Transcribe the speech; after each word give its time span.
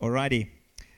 Alrighty. 0.00 0.48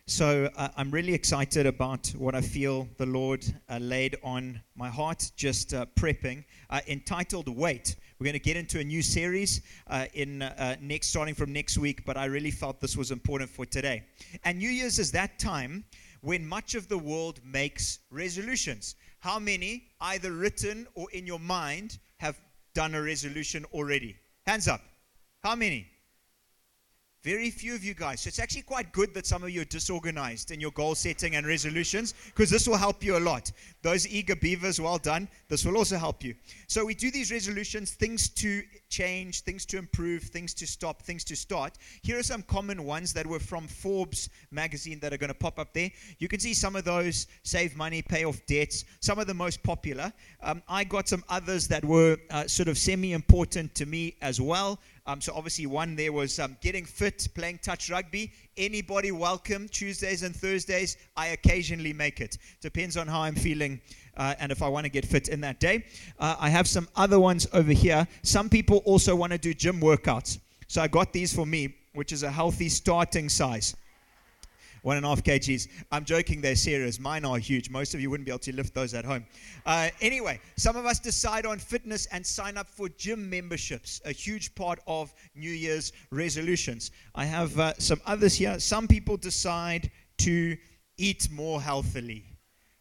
So 0.06 0.48
uh, 0.56 0.69
I'm 0.77 0.93
really 0.93 1.12
excited 1.12 1.67
about 1.67 2.06
what 2.17 2.36
I 2.36 2.41
feel 2.41 2.86
the 2.99 3.06
Lord 3.06 3.44
uh, 3.69 3.78
laid 3.78 4.17
on 4.22 4.62
my 4.77 4.88
heart 4.88 5.32
just 5.35 5.75
uh, 5.75 5.87
prepping, 5.96 6.45
uh, 6.71 6.79
entitled 6.87 7.49
"Wait." 7.49 7.96
We're 8.21 8.27
going 8.27 8.35
to 8.35 8.38
get 8.38 8.57
into 8.57 8.79
a 8.79 8.85
new 8.85 9.03
series 9.03 9.62
uh, 9.88 10.07
in 10.15 10.43
uh, 10.43 10.77
next, 10.80 11.09
starting 11.09 11.35
from 11.35 11.53
next 11.53 11.79
week. 11.79 12.04
But 12.04 12.17
I 12.17 12.27
really 12.27 12.53
felt 12.53 12.80
this 12.80 12.96
was 12.96 13.11
important 13.11 13.51
for 13.51 13.66
today. 13.66 14.05
And 14.45 14.59
New 14.59 14.70
Year's 14.70 15.01
is 15.01 15.11
that 15.11 15.41
time 15.41 15.84
when 16.21 16.46
much 16.46 16.77
of 16.77 16.87
the 16.87 16.98
world 16.98 17.41
makes 17.45 17.98
resolutions. 18.12 18.95
How 19.19 19.41
many, 19.41 19.89
either 20.00 20.30
written 20.30 20.87
or 20.95 21.11
in 21.11 21.27
your 21.27 21.41
mind, 21.41 21.98
have 22.19 22.41
done 22.73 22.95
a 22.95 23.03
resolution 23.03 23.64
already? 23.73 24.14
Hands 24.46 24.69
up. 24.69 24.80
How 25.43 25.57
many? 25.57 25.91
Very 27.23 27.50
few 27.50 27.77
of 27.77 27.84
you 27.84 27.95
guys. 27.95 28.23
So 28.23 28.29
it's 28.29 28.41
actually 28.41 28.62
quite 28.62 28.91
good 28.91 29.14
that 29.14 29.27
some 29.27 29.45
of 29.45 29.50
you 29.50 29.60
are 29.60 29.66
disorganized 29.66 30.51
in 30.51 30.60
your 30.60 30.73
goal 30.73 30.97
setting 30.97 31.37
and 31.37 31.47
resolutions 31.47 32.14
because 32.27 32.51
this 32.51 32.66
will 32.66 32.77
help 32.77 33.05
you 33.05 33.16
a 33.16 33.20
lot. 33.20 33.52
Those 33.83 34.09
eager 34.09 34.34
beavers, 34.34 34.80
well 34.80 34.98
done. 34.98 35.28
This 35.48 35.64
will 35.64 35.77
also 35.77 35.98
help 35.98 36.24
you. 36.24 36.34
So 36.66 36.84
we 36.84 36.95
do 36.97 37.12
these 37.12 37.30
resolutions, 37.30 37.92
things 37.92 38.28
to 38.30 38.64
change, 38.92 39.41
things 39.41 39.64
to 39.66 39.78
improve, 39.78 40.23
things 40.23 40.52
to 40.52 40.66
stop, 40.66 41.00
things 41.02 41.24
to 41.24 41.34
start. 41.34 41.78
Here 42.02 42.19
are 42.19 42.23
some 42.23 42.42
common 42.42 42.84
ones 42.84 43.14
that 43.14 43.27
were 43.27 43.41
from 43.41 43.66
Forbes 43.66 44.28
magazine 44.50 45.00
that 45.00 45.14
are 45.14 45.16
going 45.16 45.28
to 45.28 45.34
pop 45.34 45.59
up 45.59 45.73
there. 45.73 45.91
You 46.19 46.28
can 46.28 46.38
see 46.38 46.52
some 46.52 46.77
of 46.77 46.84
those 46.84 47.27
save 47.42 47.74
money, 47.74 48.02
pay 48.02 48.24
off 48.24 48.45
debts, 48.47 48.84
some 49.00 49.19
of 49.19 49.27
the 49.27 49.34
most 49.34 49.62
popular. 49.62 50.12
Um, 50.42 50.62
I 50.69 50.84
got 50.84 51.09
some 51.09 51.24
others 51.30 51.66
that 51.69 51.83
were 51.83 52.19
uh, 52.30 52.47
sort 52.47 52.69
of 52.69 52.77
semi 52.77 53.14
important 53.14 53.74
to 53.77 53.86
me 53.86 54.14
as 54.20 54.41
well. 54.41 54.78
Um, 55.06 55.20
so 55.20 55.33
obviously 55.34 55.66
one 55.66 55.97
there 55.97 56.12
was 56.12 56.38
um, 56.38 56.56
getting 56.61 56.84
fit, 56.84 57.27
playing 57.34 57.59
touch 57.62 57.91
rugby. 57.91 58.30
Anybody 58.56 59.11
welcome 59.11 59.69
Tuesdays 59.69 60.22
and 60.22 60.36
Thursdays. 60.36 60.97
I 61.16 61.28
occasionally 61.28 61.92
make 61.92 62.20
it. 62.20 62.36
Depends 62.61 62.97
on 62.97 63.08
how 63.08 63.22
I'm 63.22 63.34
feeling 63.34 63.80
uh, 64.16 64.34
and 64.38 64.52
if 64.52 64.62
I 64.62 64.68
want 64.68 64.84
to 64.84 64.91
get 64.91 65.05
fit 65.05 65.28
in 65.28 65.41
that 65.42 65.60
day. 65.60 65.84
Uh, 66.18 66.36
I 66.38 66.48
have 66.48 66.66
some 66.66 66.88
other 66.96 67.18
ones 67.18 67.46
over 67.52 67.72
here. 67.72 68.06
Some 68.22 68.48
people 68.48 68.78
also 68.84 69.16
want 69.16 69.32
to 69.32 69.38
do 69.38 69.55
gym 69.55 69.80
workouts. 69.80 70.38
So 70.68 70.80
I 70.82 70.88
got 70.88 71.12
these 71.12 71.34
for 71.34 71.46
me, 71.46 71.74
which 71.94 72.12
is 72.12 72.22
a 72.22 72.30
healthy 72.30 72.68
starting 72.68 73.28
size 73.28 73.77
one 74.83 74.96
and 74.96 75.06
a 75.06 75.08
half 75.08 75.22
kgs. 75.22 75.68
I'm 75.90 76.05
joking, 76.05 76.40
they're 76.40 76.56
serious. 76.56 76.98
Mine 76.98 77.24
are 77.24 77.38
huge. 77.38 77.70
Most 77.70 77.94
of 77.94 78.00
you 78.00 78.10
wouldn't 78.10 78.27
be 78.27 78.33
able 78.33 78.40
to 78.40 78.55
lift 78.55 78.74
those 78.74 78.94
at 78.94 79.05
home. 79.05 79.24
Uh, 79.64 79.88
anyway, 80.00 80.40
some 80.56 80.77
of 80.77 80.86
us 80.86 80.98
decide 80.98 81.46
on 81.46 81.58
fitness 81.58 82.06
and 82.06 82.27
sign 82.27 82.56
up 82.56 82.68
for 82.68 82.88
gym 82.90 83.30
memberships, 83.30 84.00
a 84.05 84.12
huge 84.12 84.55
part 84.55 84.80
of 84.86 85.14
New 85.34 85.50
Year's 85.50 85.92
resolutions. 86.10 86.90
I 87.14 87.24
have 87.24 87.58
uh, 87.58 87.74
some 87.78 88.00
others 88.06 88.34
here. 88.34 88.58
Some 88.58 88.88
people 88.88 89.16
decide 89.16 89.90
to 90.18 90.56
eat 90.98 91.28
more 91.30 91.62
healthily. 91.62 92.24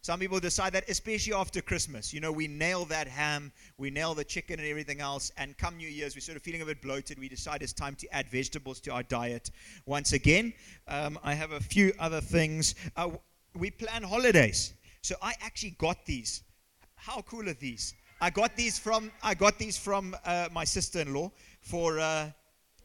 Some 0.03 0.19
people 0.19 0.39
decide 0.39 0.73
that, 0.73 0.89
especially 0.89 1.33
after 1.33 1.61
Christmas. 1.61 2.11
You 2.11 2.21
know, 2.21 2.31
we 2.31 2.47
nail 2.47 2.85
that 2.85 3.07
ham, 3.07 3.51
we 3.77 3.91
nail 3.91 4.15
the 4.15 4.23
chicken 4.23 4.59
and 4.59 4.67
everything 4.67 4.99
else, 4.99 5.31
and 5.37 5.55
come 5.59 5.77
New 5.77 5.87
Year's, 5.87 6.15
we're 6.15 6.21
sort 6.21 6.37
of 6.37 6.41
feeling 6.41 6.63
a 6.63 6.65
bit 6.65 6.81
bloated. 6.81 7.19
We 7.19 7.29
decide 7.29 7.61
it's 7.61 7.71
time 7.71 7.93
to 7.95 8.07
add 8.11 8.27
vegetables 8.27 8.79
to 8.81 8.91
our 8.91 9.03
diet 9.03 9.51
once 9.85 10.13
again. 10.13 10.53
Um, 10.87 11.19
I 11.23 11.35
have 11.35 11.51
a 11.51 11.59
few 11.59 11.93
other 11.99 12.19
things. 12.19 12.73
Uh, 12.95 13.11
we 13.55 13.69
plan 13.69 14.01
holidays. 14.01 14.73
So 15.03 15.15
I 15.21 15.33
actually 15.39 15.75
got 15.77 16.03
these. 16.05 16.41
How 16.95 17.21
cool 17.21 17.47
are 17.47 17.53
these? 17.53 17.93
I 18.21 18.31
got 18.31 18.55
these 18.55 18.77
from 18.77 19.11
I 19.23 19.33
got 19.33 19.57
these 19.57 19.77
from 19.77 20.15
uh, 20.25 20.47
my 20.51 20.63
sister-in-law 20.63 21.31
for 21.61 21.99
uh, 21.99 22.29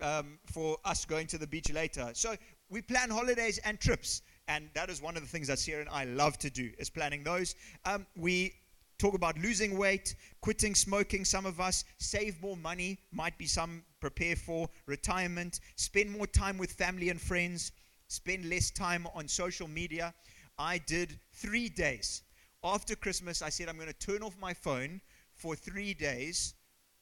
um, 0.01 0.39
for 0.47 0.79
us 0.85 1.05
going 1.05 1.27
to 1.29 1.39
the 1.39 1.47
beach 1.47 1.71
later. 1.73 2.11
So 2.15 2.35
we 2.71 2.83
plan 2.83 3.11
holidays 3.11 3.59
and 3.65 3.79
trips 3.79 4.23
and 4.49 4.69
that 4.75 4.91
is 4.91 5.03
one 5.03 5.17
of 5.17 5.23
the 5.23 5.29
things 5.29 5.49
that 5.49 5.59
Sierra 5.59 5.81
and 5.81 5.91
I 5.91 6.05
love 6.05 6.39
to 6.39 6.51
do 6.51 6.71
is 6.79 6.89
planning 6.89 7.23
those. 7.23 7.55
Um, 7.85 8.07
we 8.17 8.55
talk 8.99 9.15
about 9.15 9.39
losing 9.39 9.77
weight, 9.77 10.15
quitting 10.41 10.75
smoking. 10.75 11.25
Some 11.25 11.47
of 11.47 11.61
us 11.61 11.85
save 11.99 12.41
more 12.41 12.57
money, 12.57 12.99
might 13.13 13.37
be 13.39 13.47
some 13.47 13.83
prepare 14.01 14.37
for 14.37 14.69
retirement, 14.87 15.61
spend 15.77 16.11
more 16.11 16.27
time 16.27 16.59
with 16.59 16.73
family 16.73 17.11
and 17.11 17.21
friends, 17.21 17.73
spend 18.09 18.49
less 18.49 18.71
time 18.71 19.07
on 19.15 19.29
social 19.29 19.69
media. 19.69 20.15
I 20.59 20.79
did 20.79 21.19
three 21.33 21.69
days 21.69 22.23
after 22.65 22.97
Christmas. 22.97 23.43
I 23.43 23.49
said 23.49 23.69
I'm 23.69 23.77
going 23.77 23.89
to 23.89 24.07
turn 24.07 24.23
off 24.23 24.37
my 24.41 24.55
phone 24.55 25.01
for 25.35 25.55
three 25.55 25.93
days, 25.93 26.55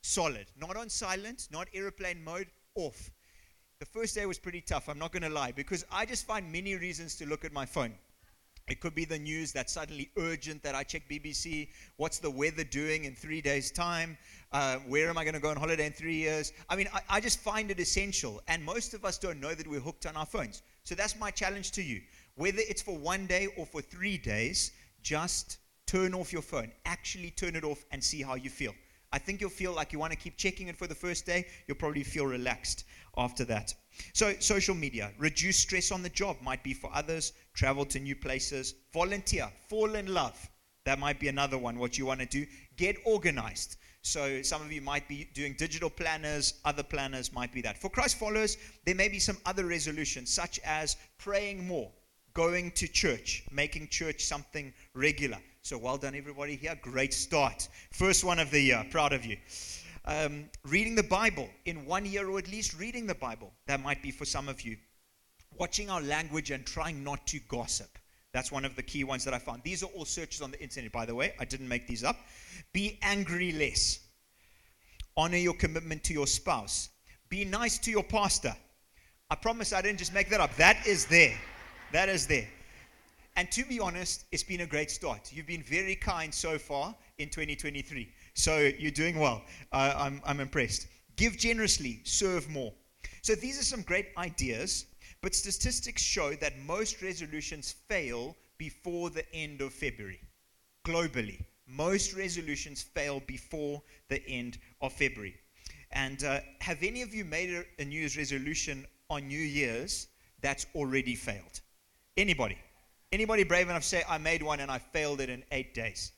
solid, 0.03 0.47
not 0.59 0.77
on 0.77 0.89
silent, 0.89 1.49
not 1.53 1.69
airplane 1.73 2.23
mode, 2.25 2.49
off. 2.75 3.11
The 3.85 4.01
first 4.01 4.15
day 4.15 4.25
was 4.25 4.39
pretty 4.39 4.63
tough, 4.63 4.89
I'm 4.89 4.99
not 4.99 5.13
going 5.13 5.25
to 5.25 5.29
lie, 5.29 5.53
because 5.53 5.85
I 5.93 6.07
just 6.07 6.27
find 6.27 6.51
many 6.51 6.75
reasons 6.75 7.17
to 7.17 7.27
look 7.27 7.45
at 7.45 7.53
my 7.53 7.67
phone. 7.67 7.93
It 8.67 8.81
could 8.81 8.95
be 8.95 9.05
the 9.05 9.19
news 9.19 9.53
that's 9.53 9.75
suddenly 9.75 10.09
urgent 10.17 10.63
that 10.63 10.75
I 10.75 10.85
check 10.85 11.03
BBC. 11.07 11.69
What's 11.99 12.19
the 12.19 12.31
weather 12.31 12.65
doing 12.65 13.05
in 13.05 13.15
three 13.15 13.43
days' 13.43 13.71
time? 13.71 14.17
Uh, 14.53 14.77
where 14.87 15.11
am 15.11 15.19
I 15.19 15.25
going 15.25 15.35
to 15.35 15.41
go 15.41 15.51
on 15.51 15.59
holiday 15.59 15.85
in 15.85 15.93
three 15.93 16.15
years? 16.15 16.55
I 16.71 16.77
mean, 16.77 16.89
I, 16.95 17.03
I 17.11 17.21
just 17.21 17.41
find 17.41 17.71
it 17.71 17.79
essential. 17.79 18.41
And 18.49 18.65
most 18.65 18.95
of 18.95 19.05
us 19.05 19.19
don't 19.19 19.39
know 19.39 19.55
that 19.55 19.69
we're 19.69 19.81
hooked 19.81 20.07
on 20.07 20.17
our 20.17 20.25
phones. 20.25 20.63
So 20.85 20.95
that's 20.95 21.19
my 21.19 21.31
challenge 21.31 21.73
to 21.73 21.83
you. 21.83 22.01
Whether 22.37 22.63
it's 22.67 22.81
for 22.81 22.97
one 22.97 23.27
day 23.27 23.49
or 23.59 23.67
for 23.67 23.83
three 23.83 24.17
days, 24.17 24.73
just 25.03 25.59
turn 25.85 26.15
off 26.15 26.33
your 26.33 26.41
phone. 26.41 26.73
Actually, 26.87 27.33
turn 27.33 27.55
it 27.55 27.65
off 27.65 27.85
and 27.91 28.03
see 28.03 28.23
how 28.23 28.37
you 28.37 28.49
feel. 28.49 28.73
I 29.15 29.19
think 29.19 29.41
you'll 29.41 29.49
feel 29.49 29.73
like 29.73 29.93
you 29.93 30.01
want 30.01 30.11
to 30.11 30.19
keep 30.19 30.37
checking 30.37 30.67
it 30.67 30.77
for 30.77 30.89
the 30.89 30.95
first 30.97 31.25
day. 31.25 31.47
You'll 31.69 31.77
probably 31.77 32.03
feel 32.03 32.27
relaxed 32.27 32.83
after 33.17 33.45
that. 33.45 33.73
So, 34.13 34.35
social 34.41 34.75
media, 34.75 35.13
reduce 35.19 35.57
stress 35.57 35.93
on 35.93 36.03
the 36.03 36.09
job 36.09 36.39
might 36.43 36.65
be 36.65 36.75
for 36.75 36.91
others, 36.93 37.33
travel 37.55 37.85
to 37.87 38.01
new 38.01 38.17
places, 38.17 38.75
volunteer, 38.93 39.49
fall 39.69 39.95
in 39.95 40.13
love. 40.13 40.37
That 40.85 40.99
might 40.99 41.21
be 41.21 41.29
another 41.29 41.57
one, 41.57 41.79
what 41.79 41.97
you 41.97 42.07
want 42.07 42.21
to 42.21 42.27
do. 42.27 42.45
Get 42.77 42.97
organized. 43.05 43.77
So, 44.03 44.43
some 44.43 44.63
of 44.63 44.73
you 44.73 44.81
might 44.81 45.07
be 45.07 45.29
doing 45.33 45.55
digital 45.57 45.91
planners, 45.91 46.55
other 46.65 46.83
planners 46.83 47.33
might 47.33 47.53
be 47.53 47.63
that. 47.63 47.79
For 47.79 47.89
Christ 47.89 48.19
followers, 48.19 48.57
there 48.85 48.97
may 48.97 49.09
be 49.09 49.21
some 49.21 49.39
other 49.47 49.65
resolutions, 49.65 50.35
such 50.35 50.59
as 50.65 50.97
praying 51.19 51.65
more, 51.69 51.93
going 52.33 52.73
to 52.73 52.89
church, 52.89 53.45
making 53.53 53.91
church 53.91 54.25
something 54.25 54.75
regular. 54.93 55.39
So 55.65 55.79
well 55.79 55.97
done, 55.97 56.15
everybody 56.15 56.57
here. 56.57 56.79
Great 56.83 57.15
start. 57.15 57.71
First 57.91 58.23
one 58.23 58.39
of 58.39 58.51
the 58.51 58.61
year. 58.61 58.85
Proud 58.91 59.15
of 59.15 59.25
you. 59.25 59.39
Um, 60.05 60.51
reading 60.63 60.95
the 60.95 61.03
Bible 61.03 61.49
in 61.65 61.87
one 61.87 62.05
year, 62.05 62.29
or 62.29 62.39
at 62.39 62.51
least 62.51 62.79
reading 62.79 63.07
the 63.07 63.15
Bible. 63.15 63.51
That 63.67 63.83
might 63.83 64.03
be 64.03 64.11
for 64.11 64.27
some 64.27 64.51
of 64.51 64.61
you. 64.61 64.77
Watching 65.59 65.89
our 65.89 66.03
language 66.03 66.51
and 66.51 66.67
trying 66.67 67.03
not 67.03 67.27
to 67.29 67.41
gossip. 67.49 67.89
That's 68.35 68.53
one 68.53 68.67
of 68.67 68.77
the 68.77 68.83
key 68.83 69.05
ones 69.05 69.25
that 69.25 69.33
I 69.33 69.39
found. 69.39 69.63
These 69.63 69.83
are 69.83 69.87
all 69.97 70.05
searches 70.05 70.43
on 70.43 70.51
the 70.51 70.63
internet, 70.63 70.93
by 70.93 71.07
the 71.07 71.15
way. 71.15 71.33
I 71.41 71.47
didn't 71.47 71.69
make 71.69 71.87
these 71.87 72.05
up. 72.05 72.17
Be 72.75 72.99
angry 73.01 73.53
less. 73.53 74.01
Honor 75.17 75.39
your 75.39 75.55
commitment 75.55 76.05
to 76.05 76.13
your 76.13 76.27
spouse. 76.27 76.91
Be 77.31 77.47
nice 77.47 77.79
to 77.79 77.91
your 77.91 78.05
pastor. 78.05 78.55
I 79.31 79.37
promise 79.37 79.73
I 79.73 79.81
didn't 79.81 79.99
just 79.99 80.13
make 80.13 80.29
that 80.29 80.41
up. 80.41 80.55
That 80.57 80.87
is 80.87 81.07
there. 81.07 81.39
That 81.91 82.11
is 82.11 82.27
there. 82.27 82.49
And 83.37 83.51
to 83.51 83.65
be 83.65 83.81
honest, 83.81 84.27
it's 84.31 84.45
been 84.45 84.61
a 84.61 84.67
great 84.67 84.91
start. 84.91 85.33
You've 85.33 85.47
been 85.47 85.63
very 85.63 85.97
kind 85.97 86.33
so 86.33 86.57
far 86.57 86.95
in 87.19 87.29
2023. 87.29 88.09
So 88.35 88.71
you're 88.79 88.93
doing 88.93 89.19
well. 89.19 89.43
Uh, 89.73 89.95
I'm, 89.97 90.23
I'm 90.25 90.41
impressed. 90.41 90.87
Give 91.17 91.37
generously, 91.37 92.01
serve 92.05 92.49
more. 92.49 92.73
So 93.23 93.35
these 93.35 93.59
are 93.59 93.65
some 93.65 93.83
great 93.83 94.09
ideas, 94.17 94.87
but 95.21 95.35
statistics 95.35 96.03
show 96.03 96.35
that 96.35 96.59
most 96.61 97.03
resolutions 97.03 97.75
fail 97.89 98.37
before 98.59 99.11
the 99.11 99.25
end 99.35 99.61
of 99.61 99.73
February. 99.73 100.21
Globally, 100.85 101.45
most 101.67 102.15
resolutions 102.15 102.83
fail 102.83 103.21
before 103.27 103.83
the 104.09 104.25
end 104.29 104.59
of 104.81 104.93
February. 104.93 105.35
And 105.91 106.23
uh, 106.25 106.41
have 106.61 106.83
any 106.83 107.03
of 107.03 107.15
you 107.15 107.25
made 107.25 107.51
a, 107.51 107.65
a 107.81 107.85
New 107.85 107.99
Year's 107.99 108.17
resolution 108.17 108.87
on 109.11 109.27
New 109.27 109.39
Year's 109.39 110.09
that's 110.41 110.67
already 110.75 111.15
failed? 111.15 111.61
Anybody? 112.17 112.59
Anybody 113.15 113.45
brave 113.45 113.69
enough 113.69 113.83
to 113.83 113.89
say, 113.89 114.03
I 114.09 114.19
made 114.19 114.43
one 114.43 114.59
and 114.59 114.69
I 114.69 114.79
failed 114.79 115.21
it 115.21 115.31
in 115.31 115.45
eight 115.53 115.73
days? 115.73 116.11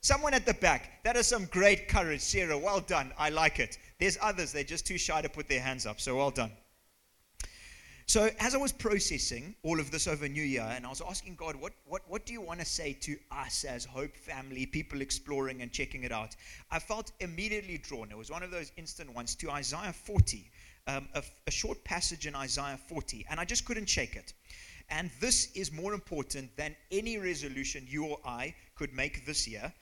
Someone 0.00 0.32
at 0.32 0.46
the 0.46 0.54
back, 0.54 1.04
that 1.04 1.14
is 1.14 1.26
some 1.26 1.44
great 1.44 1.88
courage, 1.88 2.22
Sarah. 2.22 2.56
Well 2.56 2.80
done. 2.80 3.12
I 3.18 3.28
like 3.28 3.58
it. 3.58 3.76
There's 4.00 4.16
others, 4.22 4.50
they're 4.50 4.64
just 4.64 4.86
too 4.86 4.96
shy 4.96 5.20
to 5.20 5.28
put 5.28 5.46
their 5.46 5.60
hands 5.60 5.84
up. 5.84 6.00
So 6.00 6.16
well 6.16 6.30
done. 6.30 6.50
So, 8.06 8.30
as 8.40 8.54
I 8.54 8.58
was 8.58 8.72
processing 8.72 9.56
all 9.62 9.78
of 9.78 9.90
this 9.90 10.06
over 10.06 10.26
New 10.26 10.42
Year, 10.42 10.66
and 10.74 10.86
I 10.86 10.88
was 10.88 11.02
asking 11.06 11.34
God, 11.34 11.54
what, 11.54 11.74
what, 11.84 12.00
what 12.08 12.24
do 12.24 12.32
you 12.32 12.40
want 12.40 12.60
to 12.60 12.64
say 12.64 12.94
to 13.02 13.18
us 13.30 13.64
as 13.64 13.84
Hope 13.84 14.16
family, 14.16 14.64
people 14.64 15.02
exploring 15.02 15.60
and 15.60 15.70
checking 15.70 16.04
it 16.04 16.12
out? 16.12 16.34
I 16.70 16.78
felt 16.78 17.12
immediately 17.20 17.76
drawn. 17.76 18.10
It 18.10 18.16
was 18.16 18.30
one 18.30 18.42
of 18.42 18.50
those 18.50 18.72
instant 18.78 19.14
ones 19.14 19.34
to 19.34 19.50
Isaiah 19.50 19.92
40, 19.92 20.50
um, 20.86 21.10
a, 21.14 21.22
a 21.46 21.50
short 21.50 21.84
passage 21.84 22.26
in 22.26 22.34
Isaiah 22.34 22.78
40, 22.88 23.26
and 23.28 23.38
I 23.38 23.44
just 23.44 23.66
couldn't 23.66 23.90
shake 23.90 24.16
it. 24.16 24.32
And 24.90 25.10
this 25.20 25.52
is 25.52 25.70
more 25.70 25.92
important 25.92 26.56
than 26.56 26.74
any 26.90 27.18
resolution 27.18 27.86
you 27.88 28.06
or 28.06 28.18
I 28.24 28.54
could 28.74 28.92
make 28.92 29.26
this 29.26 29.46
year. 29.46 29.72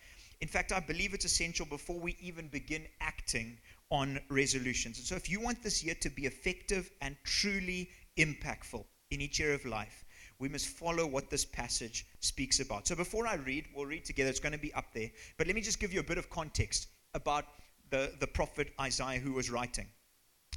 In 0.41 0.49
fact, 0.49 0.73
I 0.73 0.81
believe 0.81 1.15
it's 1.15 1.25
essential 1.25 1.65
before 1.67 1.99
we 1.99 2.17
even 2.21 2.49
begin 2.49 2.87
acting 3.01 3.59
on 3.91 4.21
resolutions. 4.29 4.99
And 4.99 5.07
so, 5.07 5.15
if 5.15 5.31
you 5.31 5.41
want 5.41 5.63
this 5.63 5.83
year 5.83 5.95
to 6.01 6.11
be 6.11 6.27
effective 6.27 6.91
and 7.01 7.17
truly 7.25 7.89
impactful, 8.19 8.85
in 9.11 9.21
each 9.21 9.39
year 9.39 9.55
of 9.55 9.65
life, 9.65 10.05
we 10.39 10.49
must 10.49 10.67
follow 10.67 11.07
what 11.07 11.31
this 11.31 11.45
passage 11.45 12.07
speaks 12.21 12.61
about. 12.61 12.87
So 12.87 12.95
before 12.95 13.27
I 13.27 13.37
read, 13.37 13.67
we'll 13.75 13.87
read 13.87 14.05
together. 14.05 14.31
It's 14.31 14.41
going 14.41 14.53
to 14.53 14.59
be 14.59 14.75
up 14.75 14.93
there. 14.93 15.11
But 15.39 15.47
let 15.47 15.57
me 15.57 15.63
just 15.63 15.81
give 15.81 15.93
you 15.93 16.01
a 16.01 16.05
bit 16.05 16.19
of 16.19 16.29
context 16.29 16.89
about 17.15 17.45
the, 17.91 18.13
the 18.21 18.27
prophet 18.27 18.73
Isaiah 18.81 19.19
who 19.19 19.33
was 19.33 19.51
writing. 19.51 19.87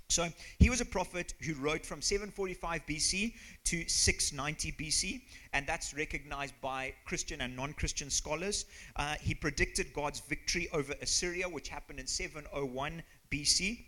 So 0.09 0.27
he 0.57 0.71
was 0.71 0.81
a 0.81 0.85
prophet 0.85 1.35
who 1.41 1.53
wrote 1.53 1.85
from 1.85 2.01
745 2.01 2.81
BC 2.87 3.33
to 3.65 3.87
690 3.87 4.71
BC, 4.71 5.21
and 5.53 5.67
that's 5.67 5.93
recognized 5.93 6.55
by 6.61 6.93
Christian 7.05 7.41
and 7.41 7.55
non 7.55 7.73
Christian 7.73 8.09
scholars. 8.09 8.65
Uh, 8.95 9.15
he 9.21 9.35
predicted 9.35 9.93
God's 9.93 10.21
victory 10.21 10.67
over 10.73 10.95
Assyria, 11.03 11.47
which 11.47 11.69
happened 11.69 11.99
in 11.99 12.07
701 12.07 13.03
BC. 13.29 13.85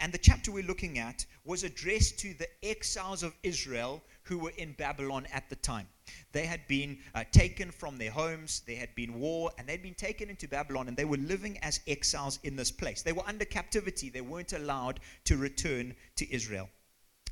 And 0.00 0.12
the 0.12 0.18
chapter 0.18 0.50
we're 0.52 0.64
looking 0.64 0.98
at 0.98 1.24
was 1.44 1.62
addressed 1.62 2.18
to 2.20 2.34
the 2.34 2.48
exiles 2.62 3.22
of 3.22 3.34
Israel 3.42 4.02
who 4.22 4.38
were 4.38 4.52
in 4.56 4.72
Babylon 4.72 5.26
at 5.32 5.48
the 5.48 5.56
time. 5.56 5.86
They 6.32 6.46
had 6.46 6.66
been 6.66 6.98
uh, 7.14 7.24
taken 7.32 7.70
from 7.70 7.96
their 7.96 8.10
homes, 8.10 8.62
there 8.66 8.76
had 8.76 8.94
been 8.94 9.18
war, 9.18 9.50
and 9.56 9.68
they'd 9.68 9.82
been 9.82 9.94
taken 9.94 10.30
into 10.30 10.48
Babylon, 10.48 10.88
and 10.88 10.96
they 10.96 11.04
were 11.04 11.16
living 11.16 11.58
as 11.62 11.80
exiles 11.86 12.38
in 12.42 12.56
this 12.56 12.70
place. 12.70 13.02
They 13.02 13.12
were 13.12 13.26
under 13.26 13.44
captivity, 13.44 14.10
they 14.10 14.20
weren't 14.20 14.52
allowed 14.52 15.00
to 15.24 15.36
return 15.36 15.94
to 16.16 16.34
Israel. 16.34 16.68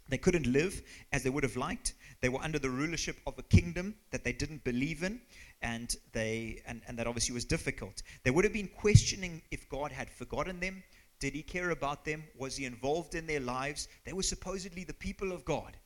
They 0.09 0.19
couldn't 0.19 0.47
live 0.47 0.83
as 1.13 1.23
they 1.23 1.31
would 1.31 1.43
have 1.43 1.57
liked. 1.57 1.95
They 2.21 2.29
were 2.29 2.43
under 2.43 2.59
the 2.59 2.71
rulership 2.71 3.17
of 3.27 3.39
a 3.39 3.43
kingdom 3.43 3.95
that 4.11 4.25
they 4.25 4.33
didn't 4.33 4.63
believe 4.63 5.03
in, 5.03 5.21
and, 5.63 5.95
they, 6.13 6.63
and, 6.67 6.83
and 6.87 6.99
that 6.99 7.07
obviously 7.07 7.35
was 7.35 7.45
difficult. 7.45 8.03
They 8.23 8.31
would 8.31 8.45
have 8.45 8.53
been 8.53 8.69
questioning 8.69 9.43
if 9.51 9.69
God 9.69 9.91
had 9.91 10.11
forgotten 10.11 10.61
them. 10.61 10.83
Did 11.23 11.35
he 11.35 11.43
care 11.43 11.71
about 11.71 12.05
them? 12.05 12.25
Was 12.37 12.57
he 12.57 12.67
involved 12.67 13.15
in 13.15 13.27
their 13.27 13.41
lives? 13.41 13.89
They 14.05 14.13
were 14.13 14.23
supposedly 14.35 14.85
the 14.85 15.01
people 15.09 15.33
of 15.33 15.45
God 15.45 15.77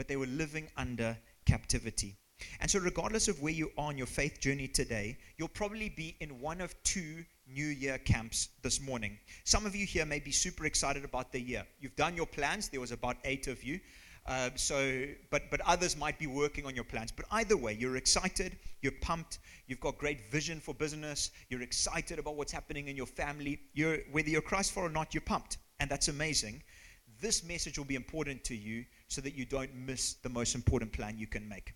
but 0.00 0.08
they 0.08 0.16
were 0.16 0.24
living 0.28 0.66
under 0.78 1.14
captivity. 1.44 2.16
And 2.58 2.70
so, 2.70 2.78
regardless 2.78 3.28
of 3.28 3.42
where 3.42 3.52
you 3.52 3.70
are 3.76 3.88
on 3.88 3.98
your 3.98 4.06
faith 4.06 4.40
journey 4.40 4.66
today, 4.66 5.18
you'll 5.36 5.48
probably 5.48 5.90
be 5.90 6.16
in 6.20 6.40
one 6.40 6.62
of 6.62 6.74
two 6.84 7.22
New 7.46 7.66
Year 7.66 7.98
camps 7.98 8.48
this 8.62 8.80
morning. 8.80 9.18
Some 9.44 9.66
of 9.66 9.76
you 9.76 9.84
here 9.84 10.06
may 10.06 10.18
be 10.18 10.30
super 10.30 10.64
excited 10.64 11.04
about 11.04 11.32
the 11.32 11.38
year. 11.38 11.66
You've 11.80 11.96
done 11.96 12.16
your 12.16 12.24
plans, 12.24 12.70
there 12.70 12.80
was 12.80 12.92
about 12.92 13.18
eight 13.26 13.46
of 13.46 13.62
you. 13.62 13.78
Uh, 14.30 14.48
so, 14.54 15.06
but, 15.30 15.50
but 15.50 15.60
others 15.62 15.96
might 15.96 16.16
be 16.16 16.28
working 16.28 16.64
on 16.64 16.72
your 16.72 16.84
plans. 16.84 17.10
But 17.10 17.26
either 17.32 17.56
way, 17.56 17.72
you're 17.72 17.96
excited, 17.96 18.56
you're 18.80 18.92
pumped, 19.00 19.40
you've 19.66 19.80
got 19.80 19.98
great 19.98 20.30
vision 20.30 20.60
for 20.60 20.72
business, 20.72 21.32
you're 21.48 21.62
excited 21.62 22.20
about 22.20 22.36
what's 22.36 22.52
happening 22.52 22.86
in 22.86 22.96
your 22.96 23.06
family. 23.06 23.58
You're, 23.74 23.98
whether 24.12 24.30
you're 24.30 24.40
Christ 24.40 24.70
for 24.70 24.84
or 24.84 24.88
not, 24.88 25.14
you're 25.14 25.20
pumped. 25.20 25.58
And 25.80 25.90
that's 25.90 26.06
amazing. 26.06 26.62
This 27.20 27.42
message 27.42 27.76
will 27.76 27.86
be 27.86 27.96
important 27.96 28.44
to 28.44 28.54
you 28.54 28.84
so 29.08 29.20
that 29.20 29.34
you 29.34 29.44
don't 29.44 29.74
miss 29.74 30.14
the 30.22 30.28
most 30.28 30.54
important 30.54 30.92
plan 30.92 31.18
you 31.18 31.26
can 31.26 31.48
make. 31.48 31.74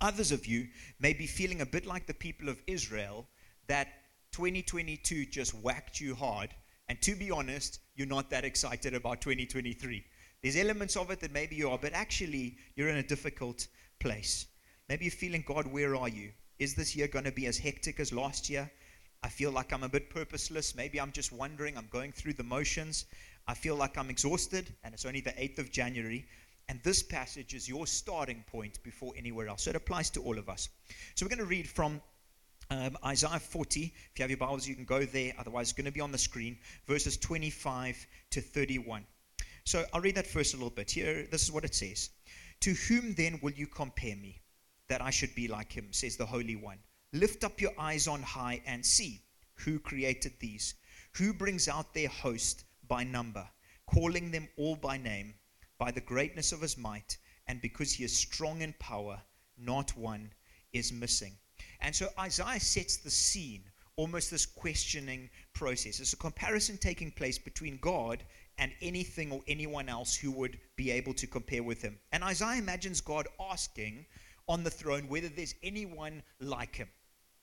Others 0.00 0.30
of 0.30 0.46
you 0.46 0.68
may 1.00 1.12
be 1.12 1.26
feeling 1.26 1.60
a 1.60 1.66
bit 1.66 1.86
like 1.86 2.06
the 2.06 2.14
people 2.14 2.48
of 2.48 2.62
Israel 2.68 3.26
that 3.66 3.88
2022 4.30 5.26
just 5.26 5.52
whacked 5.54 6.00
you 6.00 6.14
hard. 6.14 6.50
And 6.88 7.02
to 7.02 7.16
be 7.16 7.32
honest, 7.32 7.80
you're 7.96 8.06
not 8.06 8.30
that 8.30 8.44
excited 8.44 8.94
about 8.94 9.20
2023. 9.22 10.04
There's 10.44 10.56
elements 10.56 10.94
of 10.94 11.10
it 11.10 11.20
that 11.20 11.32
maybe 11.32 11.56
you 11.56 11.70
are, 11.70 11.78
but 11.78 11.94
actually, 11.94 12.58
you're 12.76 12.90
in 12.90 12.98
a 12.98 13.02
difficult 13.02 13.66
place. 13.98 14.44
Maybe 14.90 15.06
you're 15.06 15.12
feeling, 15.12 15.42
God, 15.46 15.66
where 15.66 15.96
are 15.96 16.10
you? 16.10 16.32
Is 16.58 16.74
this 16.74 16.94
year 16.94 17.08
going 17.08 17.24
to 17.24 17.32
be 17.32 17.46
as 17.46 17.56
hectic 17.56 17.98
as 17.98 18.12
last 18.12 18.50
year? 18.50 18.70
I 19.22 19.30
feel 19.30 19.52
like 19.52 19.72
I'm 19.72 19.84
a 19.84 19.88
bit 19.88 20.10
purposeless. 20.10 20.76
Maybe 20.76 21.00
I'm 21.00 21.12
just 21.12 21.32
wondering. 21.32 21.78
I'm 21.78 21.88
going 21.90 22.12
through 22.12 22.34
the 22.34 22.42
motions. 22.42 23.06
I 23.48 23.54
feel 23.54 23.74
like 23.74 23.96
I'm 23.96 24.10
exhausted, 24.10 24.70
and 24.84 24.92
it's 24.92 25.06
only 25.06 25.22
the 25.22 25.30
8th 25.30 25.60
of 25.60 25.72
January. 25.72 26.26
And 26.68 26.78
this 26.82 27.02
passage 27.02 27.54
is 27.54 27.66
your 27.66 27.86
starting 27.86 28.44
point 28.46 28.82
before 28.82 29.14
anywhere 29.16 29.48
else. 29.48 29.62
So 29.62 29.70
it 29.70 29.76
applies 29.76 30.10
to 30.10 30.20
all 30.20 30.36
of 30.36 30.50
us. 30.50 30.68
So 31.14 31.24
we're 31.24 31.30
going 31.30 31.38
to 31.38 31.46
read 31.46 31.66
from 31.66 32.02
um, 32.68 32.98
Isaiah 33.02 33.40
40. 33.40 33.94
If 34.12 34.18
you 34.18 34.22
have 34.24 34.30
your 34.30 34.36
Bibles, 34.36 34.68
you 34.68 34.74
can 34.74 34.84
go 34.84 35.06
there. 35.06 35.32
Otherwise, 35.38 35.70
it's 35.70 35.72
going 35.72 35.86
to 35.86 35.90
be 35.90 36.02
on 36.02 36.12
the 36.12 36.18
screen. 36.18 36.58
Verses 36.86 37.16
25 37.16 38.06
to 38.32 38.42
31. 38.42 39.06
So 39.66 39.84
I'll 39.92 40.00
read 40.00 40.16
that 40.16 40.26
first 40.26 40.52
a 40.52 40.56
little 40.56 40.70
bit. 40.70 40.90
Here, 40.90 41.26
this 41.30 41.42
is 41.42 41.50
what 41.50 41.64
it 41.64 41.74
says 41.74 42.10
To 42.60 42.74
whom 42.74 43.14
then 43.14 43.38
will 43.42 43.52
you 43.52 43.66
compare 43.66 44.16
me, 44.16 44.42
that 44.88 45.00
I 45.00 45.10
should 45.10 45.34
be 45.34 45.48
like 45.48 45.72
him, 45.72 45.92
says 45.92 46.16
the 46.16 46.26
Holy 46.26 46.56
One? 46.56 46.78
Lift 47.12 47.44
up 47.44 47.60
your 47.60 47.72
eyes 47.78 48.06
on 48.06 48.22
high 48.22 48.60
and 48.66 48.84
see 48.84 49.22
who 49.54 49.78
created 49.78 50.34
these, 50.38 50.74
who 51.12 51.32
brings 51.32 51.68
out 51.68 51.94
their 51.94 52.08
host 52.08 52.64
by 52.88 53.04
number, 53.04 53.48
calling 53.86 54.30
them 54.30 54.48
all 54.56 54.76
by 54.76 54.98
name 54.98 55.34
by 55.78 55.90
the 55.90 56.00
greatness 56.00 56.52
of 56.52 56.60
his 56.60 56.76
might, 56.76 57.16
and 57.46 57.60
because 57.60 57.92
he 57.92 58.04
is 58.04 58.16
strong 58.16 58.62
in 58.62 58.74
power, 58.78 59.20
not 59.56 59.96
one 59.96 60.30
is 60.72 60.92
missing. 60.92 61.32
And 61.80 61.94
so 61.94 62.08
Isaiah 62.18 62.60
sets 62.60 62.96
the 62.98 63.10
scene, 63.10 63.64
almost 63.96 64.30
this 64.30 64.46
questioning 64.46 65.30
process. 65.52 66.00
It's 66.00 66.12
a 66.12 66.16
comparison 66.16 66.78
taking 66.78 67.10
place 67.10 67.38
between 67.38 67.78
God 67.78 68.22
and 68.58 68.72
anything 68.80 69.32
or 69.32 69.40
anyone 69.48 69.88
else 69.88 70.14
who 70.14 70.30
would 70.32 70.58
be 70.76 70.90
able 70.90 71.14
to 71.14 71.26
compare 71.26 71.62
with 71.62 71.82
him. 71.82 71.98
And 72.12 72.22
Isaiah 72.22 72.58
imagines 72.58 73.00
God 73.00 73.26
asking 73.40 74.06
on 74.48 74.62
the 74.62 74.70
throne 74.70 75.08
whether 75.08 75.28
there's 75.28 75.54
anyone 75.62 76.22
like 76.40 76.76
him. 76.76 76.88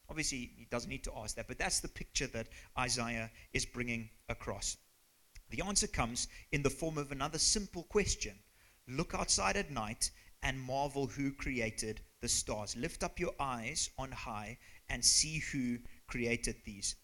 Obviously, 0.10 0.52
he 0.58 0.68
doesn't 0.70 0.90
need 0.90 1.04
to 1.06 1.18
ask 1.18 1.36
that, 1.36 1.48
but 1.48 1.58
that's 1.58 1.80
the 1.80 1.88
picture 1.88 2.28
that 2.28 2.50
Isaiah 2.78 3.32
is 3.54 3.66
bringing 3.66 4.10
across. 4.30 4.78
The 5.50 5.64
answer 5.66 5.88
comes 5.88 6.28
in 6.52 6.64
the 6.64 6.70
form 6.70 6.98
of 6.98 7.12
another 7.12 7.40
simple 7.40 7.84
question 7.84 8.38
Look 8.88 9.14
outside 9.14 9.58
at 9.58 9.72
night 9.72 10.12
and 10.44 10.60
marvel 10.60 11.08
who 11.08 11.32
created 11.32 12.02
the 12.20 12.28
stars. 12.28 12.76
Lift 12.76 13.04
up 13.04 13.20
your 13.20 13.34
eyes 13.40 13.90
on 13.98 14.12
high 14.12 14.58
and 14.90 15.04
see 15.04 15.40
who 15.40 15.78
created 16.08 16.56
these. 16.66 16.96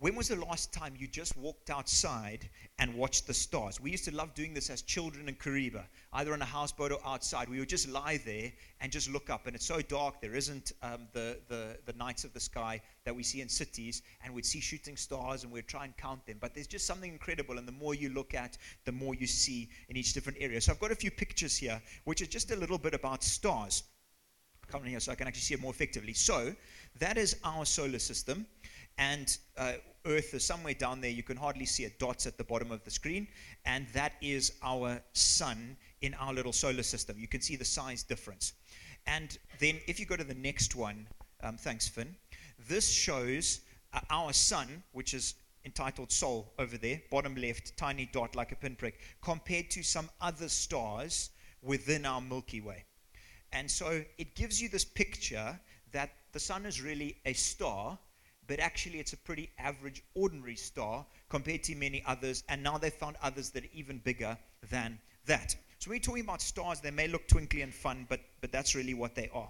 When 0.00 0.14
was 0.16 0.28
the 0.28 0.36
last 0.36 0.72
time 0.72 0.94
you 0.98 1.06
just 1.06 1.36
walked 1.36 1.68
outside 1.68 2.48
and 2.78 2.94
watched 2.94 3.26
the 3.26 3.34
stars? 3.34 3.78
We 3.82 3.90
used 3.90 4.06
to 4.06 4.14
love 4.14 4.32
doing 4.32 4.54
this 4.54 4.70
as 4.70 4.80
children 4.80 5.28
in 5.28 5.34
Kariba, 5.34 5.84
either 6.14 6.32
on 6.32 6.40
a 6.40 6.46
houseboat 6.46 6.90
or 6.90 7.00
outside. 7.04 7.50
We 7.50 7.58
would 7.58 7.68
just 7.68 7.86
lie 7.86 8.18
there 8.24 8.50
and 8.80 8.90
just 8.90 9.10
look 9.10 9.28
up, 9.28 9.46
and 9.46 9.54
it's 9.54 9.66
so 9.66 9.82
dark, 9.82 10.22
there 10.22 10.34
isn't 10.34 10.72
um, 10.82 11.06
the, 11.12 11.38
the, 11.48 11.76
the 11.84 11.92
nights 11.98 12.24
of 12.24 12.32
the 12.32 12.40
sky 12.40 12.80
that 13.04 13.14
we 13.14 13.22
see 13.22 13.42
in 13.42 13.48
cities, 13.50 14.00
and 14.24 14.32
we'd 14.32 14.46
see 14.46 14.58
shooting 14.58 14.96
stars 14.96 15.44
and 15.44 15.52
we'd 15.52 15.68
try 15.68 15.84
and 15.84 15.94
count 15.98 16.24
them. 16.24 16.38
But 16.40 16.54
there's 16.54 16.66
just 16.66 16.86
something 16.86 17.12
incredible, 17.12 17.58
and 17.58 17.68
the 17.68 17.72
more 17.72 17.94
you 17.94 18.08
look 18.08 18.32
at, 18.32 18.56
the 18.86 18.92
more 18.92 19.14
you 19.14 19.26
see 19.26 19.68
in 19.90 19.98
each 19.98 20.14
different 20.14 20.38
area. 20.40 20.62
So 20.62 20.72
I've 20.72 20.80
got 20.80 20.92
a 20.92 20.96
few 20.96 21.10
pictures 21.10 21.58
here, 21.58 21.78
which 22.04 22.22
is 22.22 22.28
just 22.28 22.52
a 22.52 22.56
little 22.56 22.78
bit 22.78 22.94
about 22.94 23.22
stars. 23.22 23.82
Come 24.66 24.84
in 24.84 24.90
here 24.90 25.00
so 25.00 25.12
I 25.12 25.16
can 25.16 25.26
actually 25.26 25.42
see 25.42 25.54
it 25.54 25.60
more 25.60 25.72
effectively. 25.72 26.14
So 26.14 26.54
that 27.00 27.18
is 27.18 27.36
our 27.44 27.66
solar 27.66 27.98
system 27.98 28.46
and 29.00 29.38
uh, 29.56 29.72
Earth 30.04 30.34
is 30.34 30.44
somewhere 30.44 30.74
down 30.74 31.00
there. 31.00 31.10
You 31.10 31.22
can 31.22 31.36
hardly 31.36 31.64
see 31.64 31.84
it, 31.84 31.98
dots 31.98 32.26
at 32.26 32.36
the 32.36 32.44
bottom 32.44 32.70
of 32.70 32.84
the 32.84 32.90
screen. 32.90 33.26
And 33.64 33.86
that 33.94 34.12
is 34.20 34.52
our 34.62 35.00
sun 35.14 35.76
in 36.02 36.12
our 36.14 36.34
little 36.34 36.52
solar 36.52 36.82
system. 36.82 37.16
You 37.18 37.26
can 37.26 37.40
see 37.40 37.56
the 37.56 37.64
size 37.64 38.02
difference. 38.02 38.52
And 39.06 39.36
then 39.58 39.80
if 39.86 39.98
you 39.98 40.04
go 40.04 40.16
to 40.16 40.24
the 40.24 40.34
next 40.34 40.76
one, 40.76 41.06
um, 41.42 41.56
thanks, 41.56 41.88
Finn. 41.88 42.14
This 42.68 42.90
shows 42.90 43.60
uh, 43.94 44.00
our 44.10 44.34
sun, 44.34 44.82
which 44.92 45.14
is 45.14 45.34
entitled 45.64 46.12
Sol 46.12 46.52
over 46.58 46.76
there, 46.76 47.00
bottom 47.10 47.34
left, 47.34 47.74
tiny 47.78 48.08
dot 48.12 48.36
like 48.36 48.52
a 48.52 48.56
pinprick, 48.56 49.00
compared 49.22 49.70
to 49.70 49.82
some 49.82 50.10
other 50.20 50.50
stars 50.50 51.30
within 51.62 52.04
our 52.04 52.20
Milky 52.20 52.60
Way. 52.60 52.84
And 53.52 53.70
so 53.70 54.04
it 54.18 54.34
gives 54.34 54.60
you 54.60 54.68
this 54.68 54.84
picture 54.84 55.58
that 55.92 56.10
the 56.32 56.40
sun 56.40 56.66
is 56.66 56.82
really 56.82 57.16
a 57.24 57.32
star 57.32 57.98
but 58.50 58.58
actually 58.58 58.98
it's 58.98 59.12
a 59.12 59.16
pretty 59.16 59.48
average, 59.60 60.02
ordinary 60.16 60.56
star 60.56 61.06
compared 61.28 61.62
to 61.62 61.76
many 61.76 62.02
others. 62.04 62.42
And 62.48 62.64
now 62.64 62.78
they've 62.78 62.92
found 62.92 63.14
others 63.22 63.50
that 63.50 63.62
are 63.62 63.68
even 63.72 63.98
bigger 63.98 64.36
than 64.70 64.98
that. 65.26 65.54
So 65.78 65.88
when 65.88 65.98
we're 65.98 66.02
talking 66.02 66.24
about 66.24 66.42
stars, 66.42 66.80
they 66.80 66.90
may 66.90 67.06
look 67.06 67.28
twinkly 67.28 67.62
and 67.62 67.72
fun, 67.72 68.06
but, 68.08 68.18
but 68.40 68.50
that's 68.50 68.74
really 68.74 68.92
what 68.92 69.14
they 69.14 69.30
are. 69.32 69.48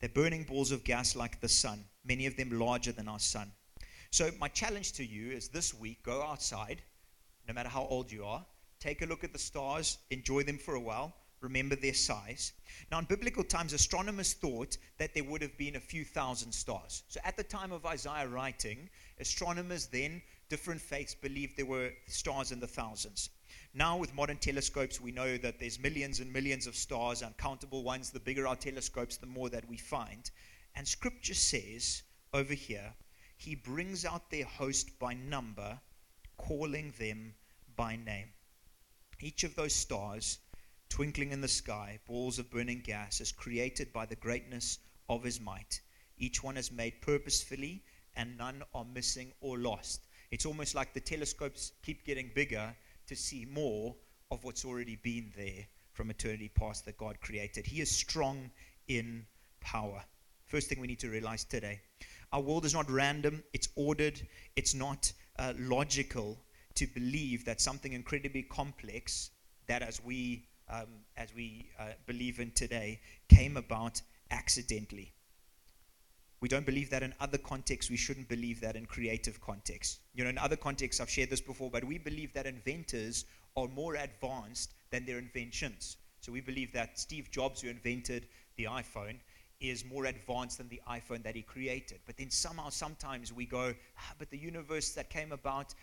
They're 0.00 0.10
burning 0.10 0.44
balls 0.44 0.70
of 0.70 0.84
gas 0.84 1.16
like 1.16 1.40
the 1.40 1.48
sun, 1.48 1.86
many 2.04 2.26
of 2.26 2.36
them 2.36 2.58
larger 2.58 2.92
than 2.92 3.08
our 3.08 3.18
sun. 3.18 3.50
So, 4.10 4.30
my 4.38 4.48
challenge 4.48 4.92
to 4.92 5.04
you 5.04 5.30
is 5.30 5.48
this 5.48 5.72
week 5.72 6.02
go 6.02 6.22
outside, 6.22 6.82
no 7.48 7.54
matter 7.54 7.70
how 7.70 7.86
old 7.86 8.12
you 8.12 8.26
are, 8.26 8.44
take 8.80 9.00
a 9.00 9.06
look 9.06 9.24
at 9.24 9.32
the 9.32 9.38
stars, 9.38 9.96
enjoy 10.10 10.42
them 10.42 10.58
for 10.58 10.74
a 10.74 10.80
while, 10.80 11.16
remember 11.44 11.76
their 11.76 11.94
size. 11.94 12.52
Now, 12.90 12.98
in 12.98 13.04
biblical 13.04 13.44
times, 13.44 13.72
astronomers 13.72 14.32
thought 14.32 14.76
that 14.98 15.14
there 15.14 15.24
would 15.24 15.42
have 15.42 15.56
been 15.56 15.76
a 15.76 15.80
few 15.80 16.04
thousand 16.04 16.52
stars. 16.52 17.04
So, 17.08 17.20
at 17.24 17.36
the 17.36 17.44
time 17.44 17.70
of 17.70 17.86
Isaiah 17.86 18.26
writing, 18.26 18.88
astronomers 19.20 19.86
then, 19.86 20.22
different 20.48 20.80
faiths, 20.80 21.14
believed 21.14 21.56
there 21.56 21.66
were 21.66 21.92
stars 22.06 22.50
in 22.50 22.60
the 22.60 22.66
thousands. 22.66 23.30
Now, 23.74 23.96
with 23.96 24.14
modern 24.14 24.38
telescopes, 24.38 25.00
we 25.00 25.12
know 25.12 25.36
that 25.36 25.60
there's 25.60 25.78
millions 25.78 26.20
and 26.20 26.32
millions 26.32 26.66
of 26.66 26.74
stars, 26.74 27.22
uncountable 27.22 27.82
ones. 27.82 28.10
The 28.10 28.20
bigger 28.20 28.46
our 28.46 28.56
telescopes, 28.56 29.16
the 29.16 29.26
more 29.26 29.48
that 29.50 29.68
we 29.68 29.76
find. 29.76 30.30
And 30.74 30.86
scripture 30.86 31.34
says 31.34 32.02
over 32.32 32.54
here, 32.54 32.94
He 33.36 33.54
brings 33.54 34.04
out 34.04 34.30
their 34.30 34.44
host 34.44 34.98
by 34.98 35.14
number, 35.14 35.78
calling 36.36 36.92
them 36.98 37.34
by 37.76 37.96
name. 37.96 38.28
Each 39.20 39.44
of 39.44 39.54
those 39.54 39.74
stars 39.74 40.38
twinkling 40.94 41.32
in 41.32 41.40
the 41.40 41.48
sky, 41.48 41.98
balls 42.06 42.38
of 42.38 42.48
burning 42.52 42.78
gas, 42.78 43.20
as 43.20 43.32
created 43.32 43.92
by 43.92 44.06
the 44.06 44.14
greatness 44.14 44.78
of 45.08 45.24
his 45.24 45.40
might. 45.40 45.80
Each 46.18 46.40
one 46.40 46.56
is 46.56 46.70
made 46.70 47.02
purposefully, 47.02 47.82
and 48.14 48.38
none 48.38 48.62
are 48.72 48.84
missing 48.84 49.32
or 49.40 49.58
lost. 49.58 50.02
It's 50.30 50.46
almost 50.46 50.76
like 50.76 50.94
the 50.94 51.00
telescopes 51.00 51.72
keep 51.82 52.06
getting 52.06 52.30
bigger 52.32 52.76
to 53.08 53.16
see 53.16 53.44
more 53.44 53.96
of 54.30 54.44
what's 54.44 54.64
already 54.64 54.94
been 54.94 55.32
there 55.36 55.66
from 55.94 56.10
eternity 56.10 56.48
past 56.54 56.84
that 56.84 56.96
God 56.96 57.20
created. 57.20 57.66
He 57.66 57.80
is 57.80 57.90
strong 57.90 58.52
in 58.86 59.26
power. 59.60 60.00
First 60.46 60.68
thing 60.68 60.78
we 60.78 60.86
need 60.86 61.00
to 61.00 61.10
realize 61.10 61.42
today 61.42 61.80
our 62.32 62.40
world 62.40 62.64
is 62.64 62.72
not 62.72 62.88
random, 62.88 63.42
it's 63.52 63.68
ordered, 63.74 64.22
it's 64.54 64.76
not 64.76 65.12
uh, 65.40 65.54
logical 65.58 66.38
to 66.76 66.86
believe 66.86 67.44
that 67.46 67.60
something 67.60 67.94
incredibly 67.94 68.42
complex 68.42 69.30
that 69.66 69.82
as 69.82 70.00
we 70.04 70.44
um, 70.68 70.86
as 71.16 71.34
we 71.34 71.68
uh, 71.78 71.88
believe 72.06 72.40
in 72.40 72.50
today 72.52 73.00
came 73.28 73.56
about 73.56 74.00
accidentally 74.30 75.14
we 76.44 76.48
don't 76.48 76.66
believe 76.66 76.90
that 76.90 77.02
in 77.02 77.14
other 77.20 77.38
contexts. 77.38 77.90
We 77.90 77.96
shouldn't 77.96 78.28
believe 78.28 78.60
that 78.60 78.76
in 78.76 78.84
creative 78.84 79.40
contexts. 79.40 80.00
You 80.14 80.24
know, 80.24 80.28
in 80.28 80.36
other 80.36 80.56
contexts, 80.56 81.00
I've 81.00 81.08
shared 81.08 81.30
this 81.30 81.40
before, 81.40 81.70
but 81.70 81.84
we 81.84 81.96
believe 81.96 82.34
that 82.34 82.44
inventors 82.44 83.24
are 83.56 83.66
more 83.66 83.94
advanced 83.94 84.74
than 84.90 85.06
their 85.06 85.16
inventions. 85.16 85.96
So 86.20 86.32
we 86.32 86.42
believe 86.42 86.70
that 86.74 86.98
Steve 86.98 87.30
Jobs, 87.30 87.62
who 87.62 87.70
invented 87.70 88.26
the 88.56 88.64
iPhone, 88.64 89.20
is 89.58 89.86
more 89.86 90.04
advanced 90.04 90.58
than 90.58 90.68
the 90.68 90.82
iPhone 90.86 91.22
that 91.22 91.34
he 91.34 91.40
created. 91.40 92.00
But 92.04 92.18
then 92.18 92.28
somehow, 92.28 92.68
sometimes 92.68 93.32
we 93.32 93.46
go, 93.46 93.72
ah, 93.98 94.12
but 94.18 94.28
the 94.28 94.36
universe 94.36 94.90
that 94.90 95.08
came 95.08 95.32
about, 95.32 95.74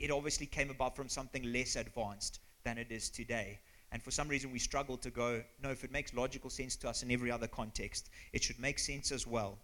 it 0.00 0.10
obviously 0.10 0.46
came 0.46 0.70
about 0.70 0.96
from 0.96 1.08
something 1.08 1.52
less 1.52 1.76
advanced 1.76 2.40
than 2.64 2.76
it 2.76 2.90
is 2.90 3.08
today. 3.08 3.60
And 3.90 4.02
for 4.02 4.10
some 4.10 4.28
reason, 4.28 4.52
we 4.52 4.58
struggle 4.58 4.96
to 4.98 5.10
go, 5.10 5.42
no, 5.62 5.70
if 5.70 5.82
it 5.82 5.90
makes 5.90 6.12
logical 6.12 6.50
sense 6.50 6.76
to 6.76 6.88
us 6.88 7.02
in 7.02 7.10
every 7.10 7.30
other 7.30 7.46
context, 7.46 8.10
it 8.32 8.42
should 8.42 8.58
make 8.58 8.78
sense 8.78 9.10
as 9.12 9.26
well 9.26 9.58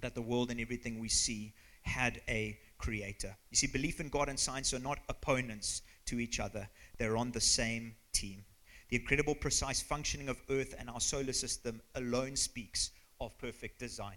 that 0.00 0.14
the 0.14 0.22
world 0.22 0.50
and 0.50 0.60
everything 0.60 1.00
we 1.00 1.08
see 1.08 1.54
had 1.82 2.20
a 2.28 2.58
creator. 2.78 3.36
You 3.50 3.56
see, 3.56 3.66
belief 3.66 3.98
in 4.00 4.08
God 4.08 4.28
and 4.28 4.38
science 4.38 4.72
are 4.74 4.78
not 4.78 5.00
opponents 5.08 5.82
to 6.06 6.20
each 6.20 6.38
other, 6.40 6.68
they're 6.98 7.16
on 7.16 7.32
the 7.32 7.40
same 7.40 7.94
team. 8.12 8.44
The 8.90 8.96
incredible 8.96 9.34
precise 9.34 9.82
functioning 9.82 10.28
of 10.28 10.40
Earth 10.48 10.74
and 10.78 10.88
our 10.88 11.00
solar 11.00 11.32
system 11.32 11.82
alone 11.94 12.36
speaks 12.36 12.90
of 13.20 13.36
perfect 13.38 13.78
design. 13.78 14.16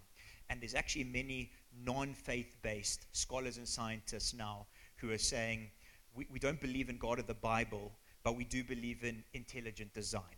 And 0.50 0.62
there's 0.62 0.76
actually 0.76 1.06
many 1.06 1.52
non 1.84 2.14
faith 2.14 2.56
based 2.62 3.08
scholars 3.12 3.58
and 3.58 3.68
scientists 3.68 4.34
now 4.34 4.68
who 4.98 5.12
are 5.12 5.18
saying 5.18 5.72
we, 6.14 6.28
we 6.32 6.40
don't 6.40 6.60
believe 6.60 6.90
in 6.90 6.98
God 6.98 7.20
or 7.20 7.24
the 7.24 7.34
Bible, 7.34 7.92
but 8.24 8.36
we 8.36 8.44
do 8.44 8.64
believe 8.64 9.04
in 9.04 9.24
intelligent 9.34 9.94
design. 9.94 10.38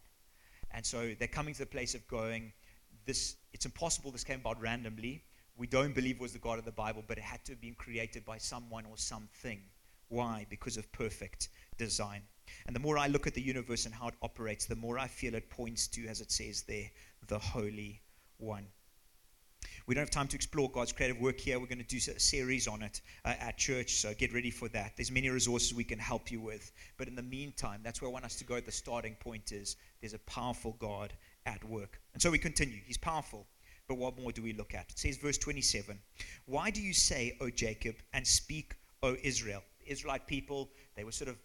And 0.72 0.86
so 0.86 1.14
they're 1.20 1.28
coming 1.28 1.54
to 1.54 1.60
the 1.62 1.66
place 1.66 1.94
of 1.96 2.08
going, 2.08 2.52
this, 3.06 3.36
it's 3.54 3.66
impossible 3.66 4.12
this 4.12 4.24
came 4.24 4.40
about 4.40 4.62
randomly. 4.62 5.24
We 5.56 5.68
don't 5.68 5.94
believe 5.94 6.20
was 6.20 6.34
the 6.34 6.40
God 6.40 6.58
of 6.58 6.66
the 6.66 6.72
Bible, 6.72 7.04
but 7.08 7.18
it 7.18 7.24
had 7.24 7.44
to 7.46 7.52
have 7.52 7.62
been 7.62 7.76
created 7.76 8.26
by 8.26 8.38
someone 8.38 8.86
or 8.86 8.98
something. 8.98 9.60
Why? 10.10 10.46
Because 10.50 10.78
of 10.78 10.92
perfect 10.92 11.50
design. 11.78 12.22
And 12.66 12.76
the 12.76 12.80
more 12.80 12.98
I 12.98 13.08
look 13.08 13.28
at 13.28 13.34
the 13.34 13.42
universe 13.42 13.86
and 13.86 13.94
how 13.94 14.08
it 14.08 14.16
operates, 14.22 14.66
the 14.66 14.76
more 14.76 14.98
I 14.98 15.08
feel 15.08 15.36
it 15.36 15.50
points 15.50 15.88
to, 15.90 16.08
as 16.08 16.22
it 16.22 16.32
says 16.32 16.64
there, 16.64 16.90
the 17.28 17.40
Holy 17.40 18.02
One. 18.38 18.66
We 19.86 19.96
don't 19.96 20.04
have 20.04 20.12
time 20.12 20.30
to 20.30 20.36
explore 20.38 20.70
God's 20.72 20.94
creative 20.94 21.20
work 21.20 21.40
here. 21.40 21.60
We're 21.60 21.66
going 21.66 21.84
to 21.84 21.84
do 21.84 21.98
a 21.98 22.18
series 22.18 22.70
on 22.70 22.82
it 22.82 23.02
uh, 23.26 23.34
at 23.38 23.58
church, 23.58 23.96
so 23.96 24.14
get 24.14 24.34
ready 24.34 24.50
for 24.50 24.70
that. 24.70 24.94
There's 24.96 25.12
many 25.12 25.30
resources 25.30 25.74
we 25.74 25.84
can 25.84 26.00
help 26.00 26.32
you 26.32 26.40
with. 26.40 26.72
But 26.98 27.10
in 27.10 27.16
the 27.16 27.24
meantime, 27.24 27.82
that's 27.84 28.02
where 28.02 28.10
I 28.10 28.14
want 28.14 28.24
us 28.24 28.38
to 28.38 28.46
go. 28.46 28.62
The 28.62 28.72
starting 28.72 29.16
point 29.16 29.52
is 29.52 29.76
there's 30.00 30.14
a 30.14 30.20
powerful 30.20 30.78
God 30.80 31.12
at 31.46 31.62
work. 31.66 32.00
And 32.14 32.22
so 32.22 32.32
we 32.32 32.38
continue. 32.38 32.80
He's 32.86 32.98
powerful. 32.98 33.46
But 33.90 33.98
what 33.98 34.18
more 34.18 34.32
do 34.32 34.42
we 34.42 34.54
look 34.54 34.74
at? 34.74 34.90
It 34.90 35.00
says, 35.00 35.18
verse 35.18 35.38
27 35.38 36.00
Why 36.46 36.70
do 36.70 36.82
you 36.82 36.94
say, 36.94 37.36
O 37.42 37.50
Jacob, 37.50 37.96
and 38.14 38.26
speak, 38.26 38.76
O 39.02 39.18
Israel? 39.22 39.64
The 39.80 39.92
Israelite 39.92 40.28
people, 40.28 40.70
they 40.96 41.04
were 41.04 41.12
sort 41.12 41.30
of 41.30 41.36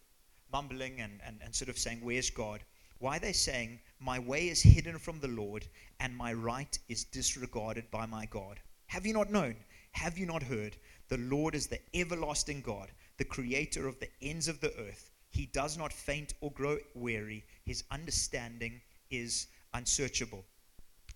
mumbling 0.53 1.01
and, 1.01 1.21
and, 1.27 1.41
and 1.43 1.53
sort 1.53 1.71
of 1.71 1.77
saying, 1.77 1.99
Where's 2.03 2.31
God? 2.31 2.61
Why 2.99 3.19
they 3.19 3.33
saying, 3.33 3.81
My 4.01 4.19
way 4.19 4.49
is 4.49 4.63
hidden 4.63 4.99
from 4.99 5.21
the 5.21 5.29
Lord, 5.29 5.67
and 6.01 6.17
my 6.17 6.33
right 6.33 6.79
is 6.89 7.05
disregarded 7.05 7.91
by 7.91 8.07
my 8.07 8.27
God? 8.27 8.61
Have 8.87 9.07
you 9.07 9.13
not 9.13 9.31
known? 9.31 9.57
Have 9.93 10.19
you 10.19 10.27
not 10.27 10.43
heard? 10.43 10.77
The 11.09 11.19
Lord 11.19 11.55
is 11.55 11.67
the 11.67 11.81
everlasting 11.95 12.61
God, 12.61 12.91
the 13.17 13.25
creator 13.25 13.87
of 13.87 13.99
the 14.01 14.11
ends 14.21 14.49
of 14.49 14.61
the 14.61 14.77
earth. 14.79 15.11
He 15.31 15.47
does 15.47 15.79
not 15.79 15.93
faint 15.93 16.35
or 16.41 16.51
grow 16.53 16.79
weary. 16.95 17.45
His 17.65 17.85
understanding 17.91 18.81
is 19.11 19.47
unsearchable. 19.75 20.45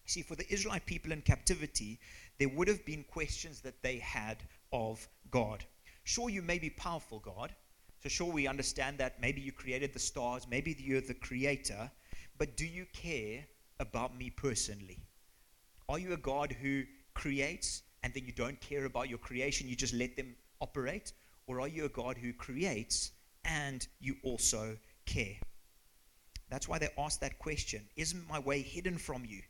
See, 0.06 0.22
for 0.22 0.36
the 0.36 0.50
Israelite 0.52 0.86
people 0.86 1.12
in 1.12 1.22
captivity, 1.22 1.98
there 2.38 2.48
would 2.48 2.68
have 2.68 2.84
been 2.84 3.04
questions 3.04 3.60
that 3.60 3.82
they 3.82 3.98
had 3.98 4.38
of 4.72 5.06
God. 5.30 5.64
Sure, 6.04 6.30
you 6.30 6.42
may 6.42 6.58
be 6.58 6.70
powerful, 6.70 7.18
God. 7.20 7.54
So, 8.02 8.09
sure, 8.09 8.32
we 8.32 8.49
understand 8.49 8.99
that 8.99 9.21
maybe 9.21 9.40
you 9.40 9.52
created 9.52 9.92
the 9.92 10.00
stars, 10.00 10.49
maybe 10.50 10.76
you're 10.76 11.00
the 11.00 11.14
creator, 11.14 11.88
but 12.37 12.56
do 12.56 12.66
you 12.66 12.85
care 12.92 13.44
about 13.78 14.16
me 14.18 14.28
personally? 14.28 14.99
Are 15.88 16.00
you 16.00 16.12
a 16.12 16.16
God 16.16 16.50
who 16.50 16.82
creates 17.14 17.82
and 18.02 18.12
then 18.12 18.25
you 18.26 18.32
don't 18.32 18.61
care 18.61 18.87
about 18.87 19.09
your 19.09 19.18
creation, 19.18 19.68
you 19.68 19.76
just 19.76 19.94
let 19.94 20.16
them 20.16 20.35
operate? 20.61 21.12
Or 21.47 21.61
are 21.61 21.68
you 21.68 21.85
a 21.85 21.88
God 21.88 22.16
who 22.18 22.32
creates 22.32 23.12
and 23.44 23.87
you 24.00 24.16
also 24.25 24.76
care? 25.06 25.37
That's 26.50 26.68
why 26.68 26.78
they 26.78 26.88
asked 26.99 27.21
that 27.21 27.38
question 27.38 27.87
Isn't 27.94 28.28
my 28.28 28.40
way 28.40 28.62
hidden 28.62 28.99
from 28.99 29.25
you? 29.25 29.42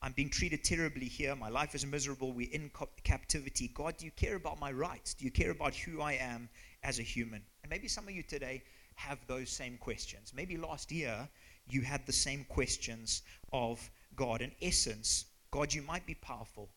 I'm 0.00 0.12
being 0.12 0.30
treated 0.30 0.62
terribly 0.62 1.06
here. 1.06 1.34
My 1.34 1.48
life 1.48 1.74
is 1.74 1.84
miserable. 1.84 2.32
We're 2.32 2.52
in 2.52 2.70
captivity. 3.02 3.68
God, 3.74 3.96
do 3.96 4.04
you 4.04 4.12
care 4.12 4.36
about 4.36 4.60
my 4.60 4.70
rights? 4.70 5.14
Do 5.14 5.24
you 5.24 5.32
care 5.32 5.50
about 5.50 5.74
who 5.74 6.00
I 6.00 6.12
am 6.12 6.48
as 6.84 7.00
a 7.00 7.02
human? 7.02 7.42
And 7.68 7.76
maybe 7.76 7.88
some 7.88 8.08
of 8.08 8.14
you 8.14 8.22
today 8.22 8.62
have 8.94 9.18
those 9.26 9.50
same 9.50 9.76
questions. 9.76 10.32
Maybe 10.34 10.56
last 10.56 10.90
year 10.90 11.28
you 11.68 11.82
had 11.82 12.06
the 12.06 12.14
same 12.14 12.46
questions 12.48 13.20
of 13.52 13.90
God. 14.16 14.40
In 14.40 14.52
essence, 14.62 15.26
God, 15.50 15.74
you 15.74 15.82
might 15.82 16.06
be 16.06 16.14
powerful, 16.14 16.70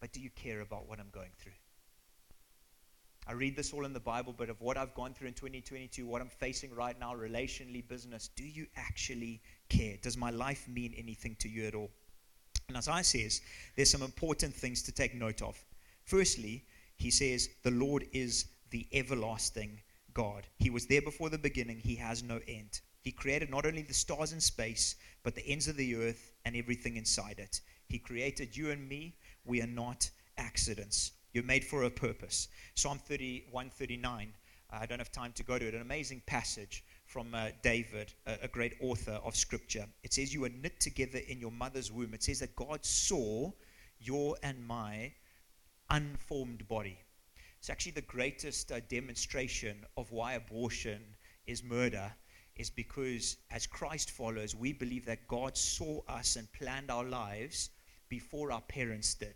but 0.00 0.12
do 0.12 0.20
you 0.20 0.30
care 0.30 0.60
about 0.60 0.88
what 0.88 1.00
I'm 1.00 1.10
going 1.10 1.32
through? 1.36 1.58
I 3.26 3.32
read 3.32 3.56
this 3.56 3.72
all 3.72 3.84
in 3.86 3.92
the 3.92 3.98
Bible, 3.98 4.32
but 4.38 4.48
of 4.48 4.60
what 4.60 4.76
I've 4.76 4.94
gone 4.94 5.14
through 5.14 5.26
in 5.26 5.34
2022, 5.34 6.06
what 6.06 6.22
I'm 6.22 6.28
facing 6.28 6.72
right 6.76 6.98
now, 7.00 7.12
relationally, 7.12 7.86
business, 7.86 8.30
do 8.36 8.44
you 8.44 8.68
actually 8.76 9.42
care? 9.68 9.96
Does 10.00 10.16
my 10.16 10.30
life 10.30 10.68
mean 10.68 10.94
anything 10.96 11.34
to 11.40 11.48
you 11.48 11.66
at 11.66 11.74
all? 11.74 11.90
And 12.68 12.76
as 12.76 12.86
I 12.86 13.02
says, 13.02 13.40
there's 13.74 13.90
some 13.90 14.02
important 14.02 14.54
things 14.54 14.80
to 14.84 14.92
take 14.92 15.16
note 15.16 15.42
of. 15.42 15.58
Firstly, 16.04 16.64
he 16.98 17.10
says, 17.10 17.48
the 17.64 17.72
Lord 17.72 18.04
is 18.12 18.44
the 18.70 18.86
everlasting 18.92 19.80
God. 20.18 20.48
He 20.58 20.68
was 20.68 20.86
there 20.86 21.00
before 21.00 21.30
the 21.30 21.38
beginning, 21.38 21.78
he 21.78 21.94
has 21.94 22.24
no 22.24 22.40
end. 22.48 22.80
He 23.02 23.12
created 23.12 23.50
not 23.50 23.64
only 23.64 23.82
the 23.82 23.94
stars 23.94 24.32
in 24.32 24.40
space, 24.40 24.96
but 25.22 25.36
the 25.36 25.46
ends 25.46 25.68
of 25.68 25.76
the 25.76 25.94
earth 25.94 26.32
and 26.44 26.56
everything 26.56 26.96
inside 26.96 27.38
it. 27.38 27.60
He 27.86 28.00
created 28.00 28.56
you 28.56 28.72
and 28.72 28.88
me. 28.88 29.14
We 29.44 29.62
are 29.62 29.68
not 29.68 30.10
accidents. 30.36 31.12
You're 31.32 31.44
made 31.44 31.64
for 31.64 31.84
a 31.84 31.90
purpose. 31.90 32.48
Psalm 32.74 32.98
31 32.98 33.70
39. 33.70 34.32
I 34.70 34.86
don't 34.86 34.98
have 34.98 35.12
time 35.12 35.32
to 35.34 35.44
go 35.44 35.56
to 35.56 35.68
it. 35.68 35.74
An 35.74 35.82
amazing 35.82 36.22
passage 36.26 36.84
from 37.06 37.32
uh, 37.32 37.50
David, 37.62 38.12
a, 38.26 38.38
a, 38.42 38.48
great 38.48 38.74
author 38.80 39.20
of 39.24 39.36
scripture. 39.36 39.86
It 40.02 40.12
says, 40.12 40.34
You 40.34 40.40
were 40.40 40.48
knit 40.48 40.80
together 40.80 41.20
in 41.28 41.38
your 41.38 41.52
mother's 41.52 41.92
womb. 41.92 42.12
It 42.12 42.24
says 42.24 42.40
that 42.40 42.56
God 42.56 42.84
saw 42.84 43.52
your 44.00 44.36
and 44.42 44.66
my 44.66 45.12
unformed 45.88 46.66
body. 46.66 46.98
It's 47.68 47.72
actually 47.74 47.92
the 47.92 48.00
greatest 48.00 48.72
uh, 48.72 48.80
demonstration 48.88 49.84
of 49.98 50.10
why 50.10 50.32
abortion 50.32 51.02
is 51.46 51.62
murder, 51.62 52.10
is 52.56 52.70
because 52.70 53.36
as 53.50 53.66
Christ 53.66 54.10
follows, 54.10 54.54
we 54.54 54.72
believe 54.72 55.04
that 55.04 55.28
God 55.28 55.54
saw 55.54 56.00
us 56.08 56.36
and 56.36 56.50
planned 56.54 56.90
our 56.90 57.04
lives 57.04 57.68
before 58.08 58.52
our 58.52 58.62
parents 58.62 59.12
did. 59.12 59.34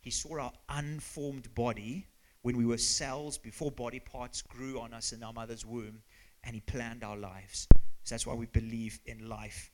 He 0.00 0.10
saw 0.10 0.40
our 0.40 0.52
unformed 0.68 1.54
body 1.54 2.08
when 2.42 2.56
we 2.56 2.66
were 2.66 2.78
cells 2.78 3.38
before 3.38 3.70
body 3.70 4.00
parts 4.00 4.42
grew 4.42 4.80
on 4.80 4.92
us 4.92 5.12
in 5.12 5.22
our 5.22 5.32
mother's 5.32 5.64
womb, 5.64 6.02
and 6.42 6.56
He 6.56 6.60
planned 6.62 7.04
our 7.04 7.16
lives. 7.16 7.68
So 8.02 8.12
that's 8.16 8.26
why 8.26 8.34
we 8.34 8.46
believe 8.46 8.98
in 9.06 9.28
life, 9.28 9.70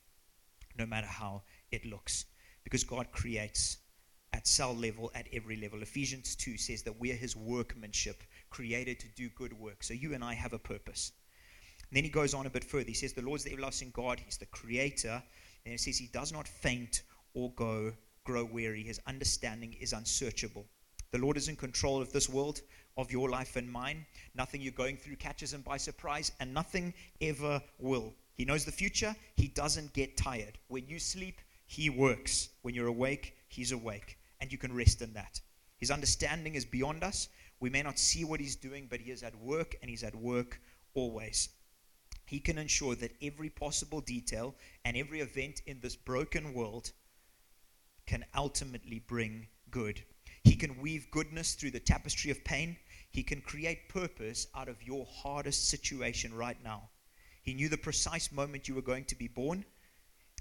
no 0.76 0.84
matter 0.84 1.06
how 1.06 1.44
it 1.70 1.86
looks, 1.86 2.26
because 2.64 2.84
God 2.84 3.12
creates 3.12 3.78
at 4.34 4.48
cell 4.48 4.74
level, 4.74 5.12
at 5.14 5.28
every 5.32 5.56
level. 5.56 5.80
Ephesians 5.80 6.34
2 6.34 6.58
says 6.58 6.82
that 6.82 6.98
we 6.98 7.12
are 7.12 7.16
His 7.16 7.36
workmanship, 7.36 8.24
created 8.50 8.98
to 9.00 9.08
do 9.14 9.28
good 9.30 9.52
work. 9.52 9.84
So 9.84 9.94
you 9.94 10.12
and 10.12 10.24
I 10.24 10.34
have 10.34 10.52
a 10.52 10.58
purpose. 10.58 11.12
And 11.88 11.96
then 11.96 12.02
he 12.02 12.10
goes 12.10 12.34
on 12.34 12.44
a 12.44 12.50
bit 12.50 12.64
further. 12.64 12.88
He 12.88 12.94
says, 12.94 13.12
The 13.12 13.22
Lord's 13.22 13.44
the 13.44 13.52
everlasting 13.52 13.92
God, 13.94 14.18
He's 14.18 14.36
the 14.36 14.46
creator. 14.46 15.22
And 15.64 15.72
he 15.72 15.78
says, 15.78 15.96
He 15.96 16.08
does 16.08 16.32
not 16.32 16.48
faint 16.48 17.02
or 17.32 17.52
go 17.52 17.92
grow 18.24 18.44
weary. 18.44 18.82
His 18.82 19.00
understanding 19.06 19.76
is 19.80 19.92
unsearchable. 19.92 20.66
The 21.12 21.18
Lord 21.18 21.36
is 21.36 21.48
in 21.48 21.54
control 21.54 22.02
of 22.02 22.12
this 22.12 22.28
world, 22.28 22.60
of 22.96 23.12
your 23.12 23.30
life 23.30 23.54
and 23.54 23.70
mine. 23.70 24.04
Nothing 24.34 24.60
you're 24.60 24.72
going 24.72 24.96
through 24.96 25.16
catches 25.16 25.54
him 25.54 25.62
by 25.62 25.76
surprise, 25.76 26.32
and 26.40 26.52
nothing 26.52 26.92
ever 27.20 27.62
will. 27.78 28.12
He 28.34 28.44
knows 28.44 28.64
the 28.64 28.72
future. 28.72 29.14
He 29.36 29.46
doesn't 29.46 29.92
get 29.92 30.16
tired. 30.16 30.58
When 30.66 30.88
you 30.88 30.98
sleep, 30.98 31.40
He 31.68 31.88
works. 31.88 32.48
When 32.62 32.74
you're 32.74 32.88
awake, 32.88 33.36
He's 33.46 33.70
awake. 33.70 34.18
And 34.44 34.52
you 34.52 34.58
can 34.58 34.74
rest 34.74 35.00
in 35.00 35.14
that. 35.14 35.40
His 35.78 35.90
understanding 35.90 36.54
is 36.54 36.66
beyond 36.66 37.02
us. 37.02 37.30
We 37.60 37.70
may 37.70 37.80
not 37.80 37.98
see 37.98 38.24
what 38.24 38.40
He's 38.40 38.56
doing, 38.56 38.88
but 38.90 39.00
He 39.00 39.10
is 39.10 39.22
at 39.22 39.34
work, 39.34 39.74
and 39.80 39.88
He's 39.90 40.04
at 40.04 40.14
work 40.14 40.60
always. 40.92 41.48
He 42.26 42.40
can 42.40 42.58
ensure 42.58 42.94
that 42.96 43.16
every 43.22 43.48
possible 43.48 44.02
detail 44.02 44.54
and 44.84 44.98
every 44.98 45.20
event 45.20 45.62
in 45.64 45.80
this 45.80 45.96
broken 45.96 46.52
world 46.52 46.92
can 48.04 48.26
ultimately 48.36 48.98
bring 48.98 49.48
good. 49.70 50.04
He 50.42 50.56
can 50.56 50.78
weave 50.78 51.10
goodness 51.10 51.54
through 51.54 51.70
the 51.70 51.80
tapestry 51.80 52.30
of 52.30 52.44
pain. 52.44 52.76
He 53.12 53.22
can 53.22 53.40
create 53.40 53.88
purpose 53.88 54.48
out 54.54 54.68
of 54.68 54.82
your 54.82 55.06
hardest 55.10 55.70
situation 55.70 56.34
right 56.34 56.62
now. 56.62 56.90
He 57.44 57.54
knew 57.54 57.70
the 57.70 57.78
precise 57.78 58.30
moment 58.30 58.68
you 58.68 58.74
were 58.74 58.82
going 58.82 59.06
to 59.06 59.16
be 59.16 59.26
born. 59.26 59.64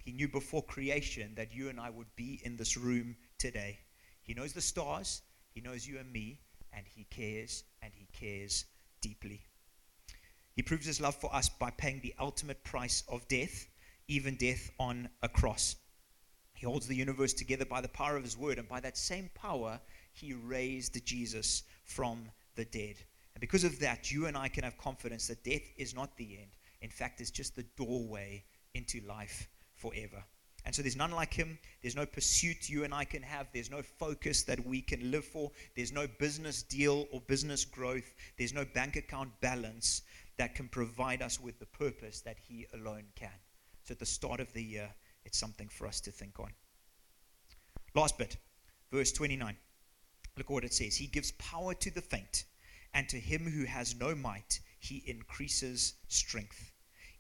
He 0.03 0.11
knew 0.11 0.27
before 0.27 0.61
creation 0.61 1.35
that 1.35 1.53
you 1.53 1.69
and 1.69 1.79
I 1.79 1.89
would 1.89 2.13
be 2.17 2.41
in 2.43 2.57
this 2.57 2.75
room 2.75 3.15
today. 3.37 3.79
He 4.23 4.33
knows 4.33 4.53
the 4.53 4.61
stars, 4.61 5.21
He 5.49 5.61
knows 5.61 5.87
you 5.87 5.99
and 5.99 6.11
me, 6.11 6.39
and 6.71 6.85
He 6.87 7.05
cares, 7.05 7.63
and 7.81 7.93
He 7.93 8.07
cares 8.11 8.65
deeply. 9.01 9.41
He 10.55 10.61
proves 10.61 10.85
His 10.85 11.01
love 11.01 11.15
for 11.15 11.33
us 11.35 11.49
by 11.49 11.71
paying 11.71 11.99
the 12.01 12.15
ultimate 12.19 12.63
price 12.63 13.03
of 13.07 13.27
death, 13.27 13.67
even 14.07 14.35
death 14.35 14.71
on 14.79 15.09
a 15.21 15.29
cross. 15.29 15.75
He 16.53 16.65
holds 16.65 16.87
the 16.87 16.95
universe 16.95 17.33
together 17.33 17.65
by 17.65 17.81
the 17.81 17.89
power 17.89 18.15
of 18.15 18.23
His 18.23 18.37
word, 18.37 18.59
and 18.59 18.67
by 18.67 18.79
that 18.79 18.97
same 18.97 19.29
power, 19.35 19.79
He 20.13 20.33
raised 20.33 21.05
Jesus 21.05 21.63
from 21.83 22.29
the 22.55 22.65
dead. 22.65 22.95
And 23.35 23.41
because 23.41 23.63
of 23.63 23.79
that, 23.79 24.11
you 24.11 24.27
and 24.27 24.37
I 24.37 24.47
can 24.47 24.63
have 24.63 24.77
confidence 24.77 25.27
that 25.27 25.43
death 25.43 25.63
is 25.77 25.95
not 25.95 26.15
the 26.17 26.37
end. 26.37 26.51
In 26.81 26.89
fact, 26.89 27.19
it's 27.19 27.31
just 27.31 27.55
the 27.55 27.65
doorway 27.75 28.45
into 28.73 29.01
life 29.07 29.47
forever. 29.75 30.23
And 30.65 30.73
so 30.73 30.81
there's 30.81 30.95
none 30.95 31.11
like 31.11 31.33
him. 31.33 31.59
There's 31.81 31.95
no 31.95 32.05
pursuit 32.05 32.69
you 32.69 32.83
and 32.83 32.93
I 32.93 33.03
can 33.03 33.21
have. 33.21 33.47
There's 33.53 33.69
no 33.69 33.81
focus 33.81 34.43
that 34.43 34.65
we 34.65 34.81
can 34.81 35.11
live 35.11 35.25
for. 35.25 35.51
There's 35.75 35.91
no 35.91 36.07
business 36.19 36.63
deal 36.63 37.07
or 37.11 37.21
business 37.21 37.65
growth. 37.65 38.13
There's 38.37 38.53
no 38.53 38.65
bank 38.73 38.95
account 38.95 39.29
balance 39.41 40.03
that 40.37 40.55
can 40.55 40.69
provide 40.69 41.21
us 41.21 41.39
with 41.39 41.59
the 41.59 41.65
purpose 41.65 42.21
that 42.21 42.37
he 42.39 42.65
alone 42.73 43.03
can. 43.15 43.29
So 43.83 43.91
at 43.91 43.99
the 43.99 44.05
start 44.05 44.39
of 44.39 44.51
the 44.53 44.63
year, 44.63 44.89
it's 45.25 45.37
something 45.37 45.67
for 45.67 45.85
us 45.85 45.99
to 46.01 46.11
think 46.11 46.39
on. 46.39 46.51
Last 47.93 48.17
bit, 48.17 48.37
verse 48.91 49.11
29. 49.11 49.55
Look 50.37 50.49
what 50.49 50.63
it 50.63 50.73
says. 50.73 50.95
He 50.95 51.07
gives 51.07 51.31
power 51.33 51.73
to 51.75 51.91
the 51.91 52.01
faint, 52.01 52.45
and 52.93 53.07
to 53.09 53.19
him 53.19 53.41
who 53.41 53.65
has 53.65 53.95
no 53.95 54.15
might, 54.15 54.59
he 54.79 55.03
increases 55.05 55.93
strength. 56.07 56.72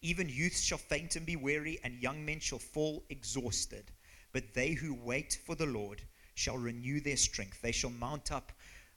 Even 0.03 0.27
youths 0.27 0.61
shall 0.61 0.77
faint 0.77 1.15
and 1.15 1.25
be 1.25 1.37
weary, 1.37 1.79
and 1.83 2.03
young 2.03 2.25
men 2.25 2.39
shall 2.41 2.59
fall 2.59 3.05
exhausted. 3.09 3.89
But 4.33 4.53
they 4.53 4.73
who 4.73 4.93
wait 4.93 5.39
for 5.45 5.55
the 5.55 5.65
Lord 5.65 6.01
shall 6.35 6.57
renew 6.57 6.99
their 6.99 7.15
strength. 7.15 7.61
They 7.61 7.71
shall 7.71 7.89
mount 7.89 8.29
up 8.29 8.51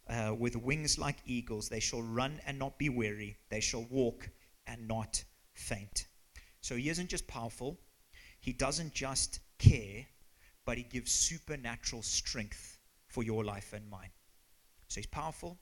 uh, 0.08 0.34
with 0.36 0.56
wings 0.56 0.98
like 0.98 1.18
eagles. 1.24 1.68
They 1.68 1.78
shall 1.78 2.02
run 2.02 2.40
and 2.44 2.58
not 2.58 2.76
be 2.76 2.88
weary. 2.88 3.36
They 3.50 3.60
shall 3.60 3.84
walk 3.88 4.28
and 4.66 4.88
not 4.88 5.22
faint. 5.54 6.06
So 6.60 6.74
he 6.74 6.88
isn't 6.88 7.08
just 7.08 7.28
powerful, 7.28 7.78
he 8.40 8.52
doesn't 8.52 8.92
just 8.92 9.38
care, 9.58 10.04
but 10.64 10.76
he 10.76 10.82
gives 10.82 11.12
supernatural 11.12 12.02
strength 12.02 12.78
for 13.06 13.22
your 13.22 13.44
life 13.44 13.72
and 13.72 13.88
mine. 13.88 14.10
So 14.88 15.00
he's 15.00 15.06
powerful, 15.06 15.56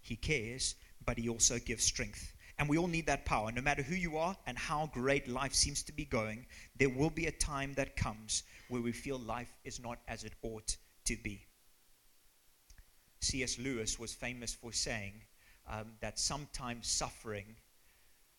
he 0.00 0.16
cares, 0.16 0.76
but 1.04 1.18
he 1.18 1.28
also 1.28 1.58
gives 1.58 1.84
strength. 1.84 2.32
And 2.60 2.68
we 2.68 2.76
all 2.76 2.88
need 2.88 3.06
that 3.06 3.24
power. 3.24 3.50
No 3.50 3.62
matter 3.62 3.82
who 3.82 3.94
you 3.94 4.18
are 4.18 4.36
and 4.46 4.58
how 4.58 4.90
great 4.92 5.26
life 5.26 5.54
seems 5.54 5.82
to 5.84 5.92
be 5.92 6.04
going, 6.04 6.44
there 6.76 6.90
will 6.90 7.08
be 7.08 7.26
a 7.26 7.32
time 7.32 7.72
that 7.74 7.96
comes 7.96 8.42
where 8.68 8.82
we 8.82 8.92
feel 8.92 9.18
life 9.18 9.50
is 9.64 9.80
not 9.80 9.98
as 10.06 10.24
it 10.24 10.34
ought 10.42 10.76
to 11.06 11.16
be. 11.16 11.46
C.S. 13.22 13.58
Lewis 13.58 13.98
was 13.98 14.12
famous 14.12 14.52
for 14.52 14.74
saying 14.74 15.14
um, 15.70 15.86
that 16.02 16.18
sometimes 16.18 16.86
suffering 16.86 17.56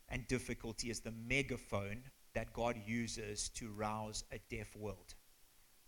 and 0.07 0.27
difficulty 0.27 0.91
is 0.91 0.99
the 0.99 1.13
megaphone 1.27 2.03
that 2.35 2.53
God 2.53 2.75
uses 2.85 3.49
to 3.55 3.69
rouse 3.69 4.23
a 4.31 4.39
deaf 4.51 4.75
world. 4.75 5.15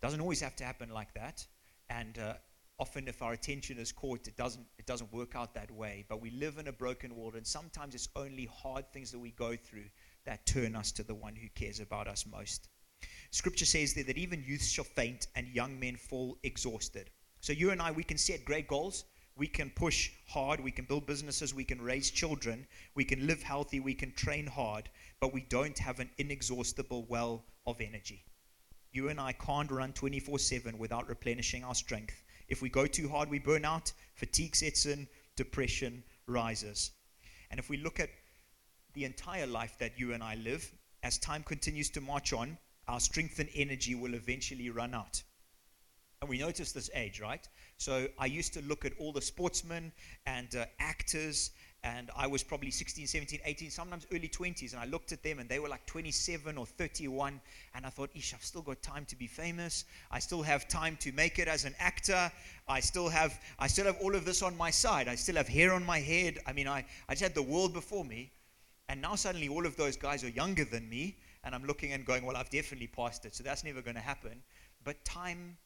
Doesn't 0.02 0.22
always 0.22 0.42
have 0.42 0.56
to 0.56 0.64
happen 0.64 0.90
like 0.90 1.14
that. 1.14 1.46
And 1.88 2.18
uh, 2.18 2.34
often 2.80 3.08
if 3.08 3.22
our 3.22 3.34
attention 3.34 3.78
is 3.78 3.92
caught 3.92 4.28
it 4.28 4.36
doesn't 4.36 4.66
it 4.78 4.86
doesn't 4.86 5.12
work 5.14 5.36
out 5.36 5.54
that 5.54 5.72
way. 5.72 6.06
But 6.10 6.22
we 6.22 6.32
live 6.32 6.58
in 6.58 6.68
a 6.68 6.72
broken 6.72 7.16
world 7.16 7.36
and 7.36 7.46
sometimes 7.46 7.96
it's 7.96 8.10
only 8.16 8.46
hard 8.46 8.92
things 8.92 9.12
that 9.12 9.20
we 9.20 9.32
go 9.32 9.56
through 9.56 9.86
that 10.26 10.46
turn 10.46 10.76
us 10.76 10.92
to 10.94 11.04
the 11.04 11.14
one 11.14 11.36
who 11.36 11.48
cares 11.56 11.80
about 11.80 12.08
us 12.08 12.26
most. 12.26 12.70
Scripture 13.32 13.66
says 13.66 13.94
there 13.94 14.04
that 14.06 14.18
even 14.18 14.44
youths 14.44 14.70
shall 14.70 14.86
faint 14.86 15.28
and 15.36 15.48
young 15.48 15.80
men 15.80 15.96
fall 15.96 16.38
exhausted. 16.44 17.10
So 17.42 17.54
you 17.54 17.72
and 17.72 17.82
i 17.82 17.92
we 17.92 18.04
can 18.04 18.18
set 18.18 18.46
great 18.46 18.68
goals. 18.68 19.06
We 19.36 19.48
can 19.48 19.72
push 19.72 20.12
hard. 20.28 20.60
We 20.60 20.72
can 20.72 20.86
build 20.86 21.08
businesses. 21.08 21.54
We 21.54 21.64
can 21.64 21.82
raise 21.82 22.12
children. 22.12 22.68
We 22.96 23.04
can 23.04 23.26
live 23.26 23.42
healthy. 23.42 23.80
We 23.80 23.96
can 23.96 24.12
train 24.14 24.46
hard. 24.46 24.90
But 25.20 25.34
we 25.34 25.42
don't 25.50 25.78
have 25.80 26.00
an 26.00 26.10
inexhaustible 26.18 27.06
well 27.10 27.44
of 27.66 27.82
energy. 27.82 28.24
You 28.92 29.10
and 29.10 29.20
i 29.20 29.34
can't 29.34 29.72
run 29.72 29.92
24/7 29.94 30.78
without 30.78 31.10
replenishing 31.10 31.64
our 31.64 31.74
strength 31.74 32.23
if 32.48 32.62
we 32.62 32.70
go 32.70 32.86
too 32.86 33.10
hard, 33.10 33.30
we 33.30 33.40
burn 33.40 33.66
out, 33.66 33.92
fatigue 34.16 34.56
sets 34.56 34.86
in, 34.86 35.08
depression 35.36 36.04
rises. 36.28 36.92
And 37.50 37.60
if 37.60 37.70
we 37.70 37.78
look 37.78 38.00
at 38.00 38.10
the 38.94 39.06
entire 39.06 39.48
life 39.48 39.78
that 39.80 40.00
you 40.00 40.14
and 40.14 40.24
I 40.24 40.36
live, 40.36 40.72
as 41.04 41.18
time 41.18 41.44
continues 41.44 41.90
to 41.92 42.02
march 42.02 42.34
on, 42.34 42.58
our 42.88 43.00
strength 43.00 43.40
and 43.40 43.50
energy 43.56 43.96
will 43.96 44.14
eventually 44.14 44.70
run 44.70 44.94
out. 44.94 45.22
And 46.22 46.30
we 46.30 46.38
notice 46.38 46.72
this 46.72 46.90
age, 46.96 47.20
right? 47.20 47.48
So 47.78 48.08
I 48.18 48.28
used 48.28 48.54
to 48.54 48.62
look 48.62 48.86
at 48.86 48.94
all 48.98 49.12
the 49.12 49.22
sportsmen 49.22 49.92
and 50.26 50.56
uh, 50.56 50.66
actors 50.80 51.52
and 51.84 52.10
I 52.16 52.28
was 52.28 52.44
probably 52.44 52.72
16, 52.72 53.08
17, 53.08 53.42
18, 53.44 53.70
sometimes 53.70 54.08
early 54.14 54.30
20s, 54.30 54.72
and 54.72 54.82
I 54.82 54.86
looked 54.86 55.12
at 55.12 55.22
them 55.22 55.40
and 55.40 55.50
they 55.50 55.60
were 55.60 55.68
like 55.68 55.86
27 55.86 56.58
or 56.58 56.66
31, 56.66 57.42
and 57.76 57.86
I 57.86 57.90
thought, 57.90 58.10
Ish, 58.16 58.34
I've 58.34 58.44
still 58.44 58.62
got 58.62 58.82
time 58.82 59.06
to 59.06 59.18
be 59.18 59.28
famous. 59.28 59.84
I 60.10 60.20
still 60.20 60.42
have 60.44 60.68
time 60.70 60.98
to 61.02 61.12
make 61.12 61.40
it 61.40 61.50
as 61.50 61.66
an 61.66 61.76
actor. 61.80 62.32
I 62.70 62.80
still 62.80 63.10
have, 63.10 63.38
I 63.60 63.68
still 63.68 63.86
have 63.86 63.98
all 64.02 64.16
of 64.16 64.24
this 64.24 64.42
on 64.42 64.56
my 64.56 64.72
side. 64.72 65.10
I 65.10 65.16
still 65.16 65.36
have 65.36 65.50
hair 65.50 65.74
on 65.74 65.86
my 65.86 66.00
head. 66.00 66.40
I 66.48 66.54
mean, 66.54 66.70
I, 66.70 66.86
I 67.10 67.14
just 67.14 67.24
had 67.24 67.36
the 67.36 67.44
world 67.44 67.74
before 67.74 68.06
me, 68.06 68.32
and 68.88 69.02
now 69.02 69.16
suddenly 69.16 69.50
all 69.50 69.66
of 69.66 69.76
those 69.76 69.98
guys 69.98 70.24
are 70.24 70.30
younger 70.30 70.64
than 70.64 70.90
me, 70.90 71.18
and 71.44 71.54
I'm 71.54 71.66
looking 71.66 71.92
and 71.92 72.06
going, 72.06 72.26
well, 72.26 72.38
I've 72.38 72.50
definitely 72.50 72.88
passed 72.88 73.26
it, 73.26 73.36
so 73.36 73.44
that's 73.44 73.66
never 73.66 73.82
going 73.82 73.96
to 73.96 74.02
happen. 74.02 74.42
But 74.86 75.04
time 75.04 75.58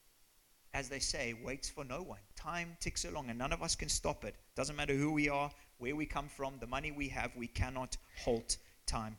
as 0.73 0.89
they 0.89 0.99
say, 0.99 1.33
waits 1.43 1.69
for 1.69 1.83
no 1.83 2.03
one. 2.03 2.19
Time 2.35 2.77
ticks 2.79 3.03
along, 3.05 3.29
and 3.29 3.39
none 3.39 3.51
of 3.51 3.63
us 3.63 3.75
can 3.75 3.89
stop 3.89 4.23
it. 4.23 4.35
Doesn't 4.55 4.75
matter 4.75 4.93
who 4.93 5.11
we 5.11 5.27
are, 5.27 5.49
where 5.77 5.95
we 5.95 6.05
come 6.05 6.27
from, 6.27 6.55
the 6.59 6.67
money 6.67 6.91
we 6.91 7.09
have, 7.09 7.35
we 7.35 7.47
cannot 7.47 7.97
halt 8.23 8.57
time. 8.85 9.17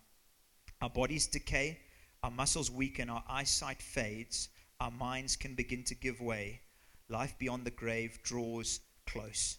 Our 0.81 0.91
bodies 0.91 1.27
decay, 1.27 1.79
our 2.23 2.31
muscles 2.31 2.71
weaken, 2.71 3.11
our 3.11 3.25
eyesight 3.29 3.83
fades, 3.83 4.49
our 4.81 4.91
minds 4.91 5.37
can 5.37 5.55
begin 5.55 5.85
to 5.85 5.95
give 5.95 6.21
way. 6.21 6.61
Life 7.09 7.35
beyond 7.39 7.65
the 7.65 7.71
grave 7.71 8.19
draws 8.23 8.81
close. 9.07 9.59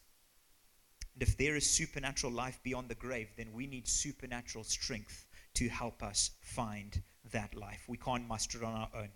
And 1.13 1.27
if 1.27 1.37
there 1.37 1.55
is 1.55 1.69
supernatural 1.69 2.31
life 2.31 2.59
beyond 2.63 2.89
the 2.89 2.95
grave, 2.95 3.29
then 3.35 3.51
we 3.53 3.67
need 3.67 3.87
supernatural 3.87 4.63
strength 4.63 5.25
to 5.55 5.67
help 5.67 6.03
us 6.03 6.31
find 6.41 7.01
that 7.31 7.55
life. 7.55 7.83
We 7.87 7.97
can't 7.97 8.27
muster 8.27 8.59
it 8.59 8.63
on 8.63 8.73
our 8.73 8.89
own. 8.95 9.09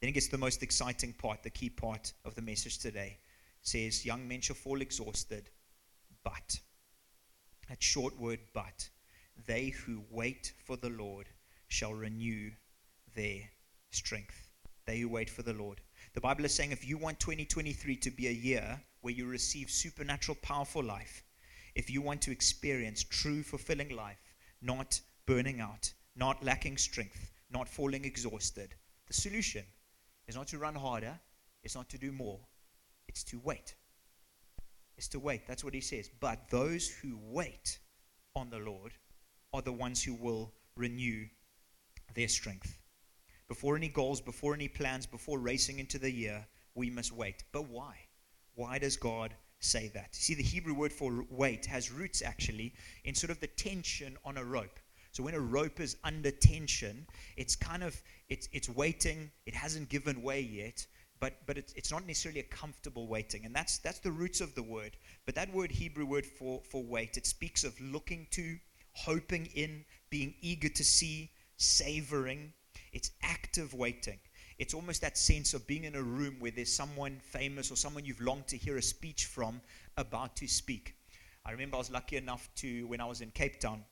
Then 0.00 0.10
it 0.10 0.12
gets 0.12 0.28
the 0.28 0.38
most 0.38 0.62
exciting 0.62 1.12
part, 1.12 1.42
the 1.42 1.50
key 1.50 1.70
part 1.70 2.12
of 2.24 2.34
the 2.34 2.42
message 2.42 2.78
today. 2.78 3.18
It 3.62 3.68
says, 3.68 4.04
Young 4.04 4.26
men 4.26 4.40
shall 4.40 4.56
fall 4.56 4.80
exhausted, 4.80 5.50
but, 6.24 6.58
that 7.68 7.82
short 7.82 8.18
word, 8.18 8.40
but, 8.54 8.88
they 9.46 9.68
who 9.68 10.02
wait 10.10 10.52
for 10.64 10.76
the 10.76 10.88
Lord 10.88 11.28
shall 11.68 11.92
renew 11.92 12.50
their 13.14 13.40
strength. 13.90 14.48
They 14.86 15.00
who 15.00 15.08
wait 15.08 15.28
for 15.28 15.42
the 15.42 15.52
Lord. 15.52 15.80
The 16.14 16.20
Bible 16.20 16.44
is 16.44 16.54
saying 16.54 16.72
if 16.72 16.86
you 16.86 16.96
want 16.96 17.20
2023 17.20 17.96
to 17.96 18.10
be 18.10 18.28
a 18.28 18.32
year 18.32 18.80
where 19.00 19.14
you 19.14 19.26
receive 19.26 19.70
supernatural, 19.70 20.38
powerful 20.42 20.82
life, 20.82 21.22
if 21.74 21.90
you 21.90 22.00
want 22.00 22.22
to 22.22 22.32
experience 22.32 23.04
true, 23.04 23.42
fulfilling 23.42 23.94
life, 23.94 24.34
not 24.62 25.00
burning 25.26 25.60
out, 25.60 25.92
not 26.16 26.42
lacking 26.42 26.78
strength, 26.78 27.30
not 27.50 27.68
falling 27.68 28.04
exhausted, 28.04 28.74
the 29.06 29.12
solution 29.12 29.64
is 30.26 30.34
not 30.34 30.48
to 30.48 30.58
run 30.58 30.74
harder, 30.74 31.20
it's 31.62 31.76
not 31.76 31.88
to 31.90 31.98
do 31.98 32.10
more, 32.10 32.40
it's 33.06 33.22
to 33.24 33.38
wait. 33.44 33.75
It's 34.96 35.08
to 35.08 35.18
wait. 35.18 35.46
That's 35.46 35.64
what 35.64 35.74
he 35.74 35.80
says. 35.80 36.10
But 36.20 36.48
those 36.50 36.88
who 36.88 37.18
wait 37.22 37.78
on 38.34 38.50
the 38.50 38.58
Lord 38.58 38.92
are 39.52 39.62
the 39.62 39.72
ones 39.72 40.02
who 40.02 40.14
will 40.14 40.52
renew 40.76 41.26
their 42.14 42.28
strength. 42.28 42.78
Before 43.48 43.76
any 43.76 43.88
goals, 43.88 44.20
before 44.20 44.54
any 44.54 44.68
plans, 44.68 45.06
before 45.06 45.38
racing 45.38 45.78
into 45.78 45.98
the 45.98 46.10
year, 46.10 46.46
we 46.74 46.90
must 46.90 47.12
wait. 47.12 47.44
But 47.52 47.68
why? 47.68 47.96
Why 48.54 48.78
does 48.78 48.96
God 48.96 49.34
say 49.60 49.88
that? 49.94 50.14
See, 50.14 50.34
the 50.34 50.42
Hebrew 50.42 50.74
word 50.74 50.92
for 50.92 51.24
wait 51.30 51.66
has 51.66 51.92
roots 51.92 52.22
actually 52.22 52.74
in 53.04 53.14
sort 53.14 53.30
of 53.30 53.40
the 53.40 53.46
tension 53.46 54.16
on 54.24 54.36
a 54.36 54.44
rope. 54.44 54.80
So 55.12 55.22
when 55.22 55.34
a 55.34 55.40
rope 55.40 55.80
is 55.80 55.96
under 56.04 56.30
tension, 56.30 57.06
it's 57.36 57.56
kind 57.56 57.82
of 57.82 58.00
it's 58.28 58.48
it's 58.52 58.68
waiting. 58.68 59.30
It 59.46 59.54
hasn't 59.54 59.88
given 59.88 60.22
way 60.22 60.40
yet, 60.40 60.86
but 61.20 61.34
but 61.46 61.56
it's, 61.58 61.72
it's 61.74 61.90
not 61.90 62.06
necessarily 62.06 62.40
a 62.40 62.44
comfortable 62.44 63.06
waiting, 63.08 63.44
and 63.44 63.54
that's 63.54 63.78
that's 63.78 64.00
the 64.00 64.10
roots 64.10 64.40
of 64.40 64.54
the 64.54 64.62
word. 64.62 64.96
But 65.24 65.34
that 65.34 65.52
word 65.52 65.70
Hebrew 65.70 66.06
word 66.06 66.26
for 66.26 66.62
for 66.70 66.82
wait, 66.82 67.16
it 67.16 67.26
speaks 67.26 67.64
of 67.64 67.78
looking 67.80 68.26
to, 68.32 68.58
hoping 68.92 69.46
in, 69.54 69.84
being 70.10 70.34
eager 70.40 70.68
to 70.68 70.84
see, 70.84 71.30
savoring. 71.56 72.52
It's 72.92 73.10
active 73.22 73.74
waiting. 73.74 74.18
It's 74.58 74.72
almost 74.72 75.02
that 75.02 75.18
sense 75.18 75.52
of 75.52 75.66
being 75.66 75.84
in 75.84 75.96
a 75.96 76.02
room 76.02 76.36
where 76.38 76.50
there's 76.50 76.74
someone 76.74 77.20
famous 77.22 77.70
or 77.70 77.76
someone 77.76 78.06
you've 78.06 78.20
longed 78.20 78.48
to 78.48 78.56
hear 78.56 78.78
a 78.78 78.82
speech 78.82 79.26
from 79.26 79.60
about 79.98 80.34
to 80.36 80.48
speak. 80.48 80.94
I 81.44 81.52
remember 81.52 81.76
I 81.76 81.78
was 81.78 81.90
lucky 81.90 82.16
enough 82.16 82.48
to, 82.56 82.86
when 82.86 83.00
I 83.00 83.04
was 83.04 83.20
in 83.20 83.30
Cape 83.30 83.60
Town, 83.60 83.84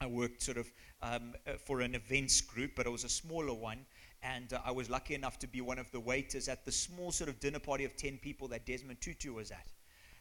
I 0.00 0.06
worked 0.06 0.42
sort 0.42 0.56
of 0.56 0.72
um, 1.02 1.34
uh, 1.46 1.52
for 1.66 1.82
an 1.82 1.94
events 1.94 2.40
group, 2.40 2.72
but 2.74 2.86
it 2.86 2.90
was 2.90 3.04
a 3.04 3.08
smaller 3.08 3.52
one. 3.52 3.84
And 4.22 4.52
uh, 4.52 4.60
I 4.64 4.70
was 4.70 4.90
lucky 4.90 5.14
enough 5.14 5.38
to 5.38 5.46
be 5.46 5.60
one 5.60 5.78
of 5.78 5.90
the 5.92 6.00
waiters 6.00 6.48
at 6.48 6.64
the 6.64 6.72
small 6.72 7.10
sort 7.10 7.30
of 7.30 7.40
dinner 7.40 7.58
party 7.58 7.84
of 7.84 7.96
10 7.96 8.18
people 8.18 8.48
that 8.48 8.66
Desmond 8.66 9.00
Tutu 9.00 9.32
was 9.32 9.50
at. 9.50 9.66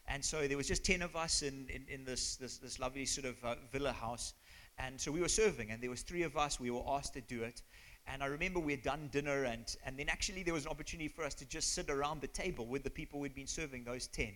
And 0.08 0.24
so 0.24 0.48
there 0.48 0.58
was 0.58 0.68
just 0.68 0.84
10 0.86 1.02
of 1.02 1.16
us 1.16 1.42
in, 1.44 1.68
in, 1.70 1.86
in 1.88 2.06
this, 2.06 2.36
this, 2.38 2.58
this, 2.58 2.80
lovely 2.80 3.06
sort 3.06 3.28
of 3.28 3.36
uh, 3.44 3.56
villa 3.72 3.92
house. 3.92 4.34
And 4.80 5.00
so 5.00 5.12
we 5.12 5.22
were 5.22 5.30
serving, 5.30 5.72
and 5.72 5.84
there 5.84 5.90
was 5.90 6.02
three 6.02 6.24
of 6.24 6.38
us. 6.38 6.60
We 6.60 6.72
were 6.72 6.84
asked 6.88 7.14
to 7.14 7.22
do 7.22 7.44
it. 7.44 7.62
And 8.08 8.24
I 8.24 8.26
remember 8.26 8.60
we 8.60 8.72
had 8.72 8.82
done 8.82 9.10
dinner, 9.12 9.44
and, 9.44 9.76
and 9.86 10.00
then 10.00 10.10
actually 10.10 10.42
there 10.42 10.54
was 10.54 10.66
an 10.66 10.72
opportunity 10.72 11.10
for 11.10 11.24
us 11.24 11.36
to 11.36 11.46
just 11.46 11.76
sit 11.76 11.90
around 11.90 12.22
the 12.22 12.28
table 12.28 12.66
with 12.66 12.84
the 12.84 12.90
people 12.90 13.20
we'd 13.20 13.36
been 13.36 13.46
serving, 13.46 13.84
those 13.84 14.08
10. 14.08 14.34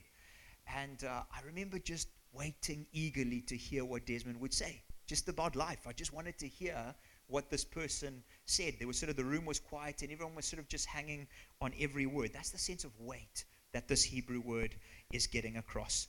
And 0.75 1.03
uh, 1.05 1.23
I 1.31 1.41
remember 1.45 1.79
just 1.79 2.09
waiting 2.33 2.85
eagerly 2.91 3.41
to 3.41 3.55
hear 3.55 3.83
what 3.83 4.05
Desmond 4.05 4.39
would 4.41 4.53
say 4.53 4.81
just 5.07 5.27
about 5.27 5.55
life. 5.55 5.85
I 5.87 5.93
just 5.93 6.13
wanted 6.13 6.37
to 6.39 6.47
hear 6.47 6.95
what 7.27 7.49
this 7.49 7.63
person 7.63 8.23
said. 8.45 8.75
There 8.77 8.87
was 8.87 8.97
sort 8.97 9.09
of 9.09 9.15
the 9.15 9.23
room 9.23 9.45
was 9.45 9.59
quiet 9.59 10.01
and 10.01 10.11
everyone 10.11 10.35
was 10.35 10.45
sort 10.45 10.61
of 10.61 10.67
just 10.67 10.85
hanging 10.85 11.27
on 11.61 11.73
every 11.79 12.05
word. 12.05 12.31
That's 12.33 12.51
the 12.51 12.57
sense 12.57 12.83
of 12.83 12.91
wait 12.99 13.45
that 13.73 13.87
this 13.87 14.03
Hebrew 14.03 14.41
word 14.41 14.75
is 15.11 15.27
getting 15.27 15.57
across. 15.57 16.07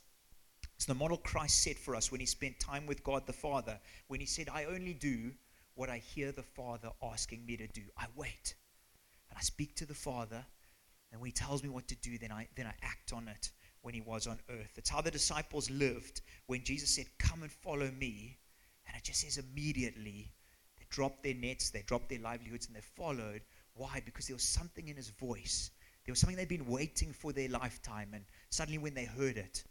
It's 0.75 0.85
the 0.85 0.93
model 0.93 1.17
Christ 1.17 1.63
set 1.63 1.77
for 1.77 1.95
us 1.95 2.11
when 2.11 2.19
he 2.19 2.25
spent 2.25 2.59
time 2.59 2.85
with 2.85 3.03
God 3.03 3.25
the 3.25 3.33
Father, 3.33 3.79
when 4.07 4.19
he 4.19 4.25
said, 4.25 4.49
I 4.53 4.65
only 4.65 4.93
do 4.93 5.31
what 5.73 5.89
I 5.89 5.97
hear 5.97 6.31
the 6.31 6.43
Father 6.43 6.89
asking 7.01 7.45
me 7.45 7.57
to 7.57 7.67
do. 7.67 7.81
I 7.97 8.05
wait. 8.15 8.55
And 9.29 9.37
I 9.37 9.41
speak 9.41 9.75
to 9.77 9.85
the 9.85 9.93
Father, 9.93 10.45
and 11.11 11.21
when 11.21 11.27
he 11.27 11.33
tells 11.33 11.63
me 11.63 11.69
what 11.69 11.87
to 11.87 11.95
do, 11.95 12.17
then 12.17 12.31
I 12.31 12.47
then 12.55 12.67
I 12.67 12.73
act 12.81 13.13
on 13.13 13.27
it 13.27 13.51
when 13.81 13.93
he 13.93 14.01
was 14.01 14.27
on 14.27 14.39
earth. 14.49 14.73
It's 14.75 14.89
how 14.89 15.01
the 15.01 15.11
disciples 15.11 15.69
lived 15.69 16.21
when 16.47 16.63
Jesus 16.63 16.89
said, 16.89 17.05
Come 17.19 17.43
and 17.43 17.51
follow 17.51 17.89
me. 17.91 18.37
And 18.87 18.95
it 18.95 19.03
just 19.03 19.21
says 19.21 19.37
immediately 19.37 20.31
dropped 20.89 21.23
their 21.23 21.33
nets, 21.33 21.69
they 21.69 21.83
dropped 21.83 22.09
their 22.09 22.19
livelihoods, 22.19 22.67
and 22.67 22.75
they 22.75 22.81
followed. 22.81 23.41
Why? 23.73 24.01
Because 24.05 24.27
there 24.27 24.35
was 24.35 24.43
something 24.43 24.87
in 24.87 24.95
his 24.95 25.09
voice. 25.09 25.71
There 26.05 26.11
was 26.11 26.19
something 26.19 26.37
they'd 26.37 26.47
been 26.47 26.67
waiting 26.67 27.11
for 27.11 27.33
their 27.33 27.49
lifetime. 27.49 28.11
And 28.13 28.25
suddenly, 28.49 28.77
when 28.77 28.93
they 28.93 29.05
heard 29.05 29.37
it, 29.37 29.63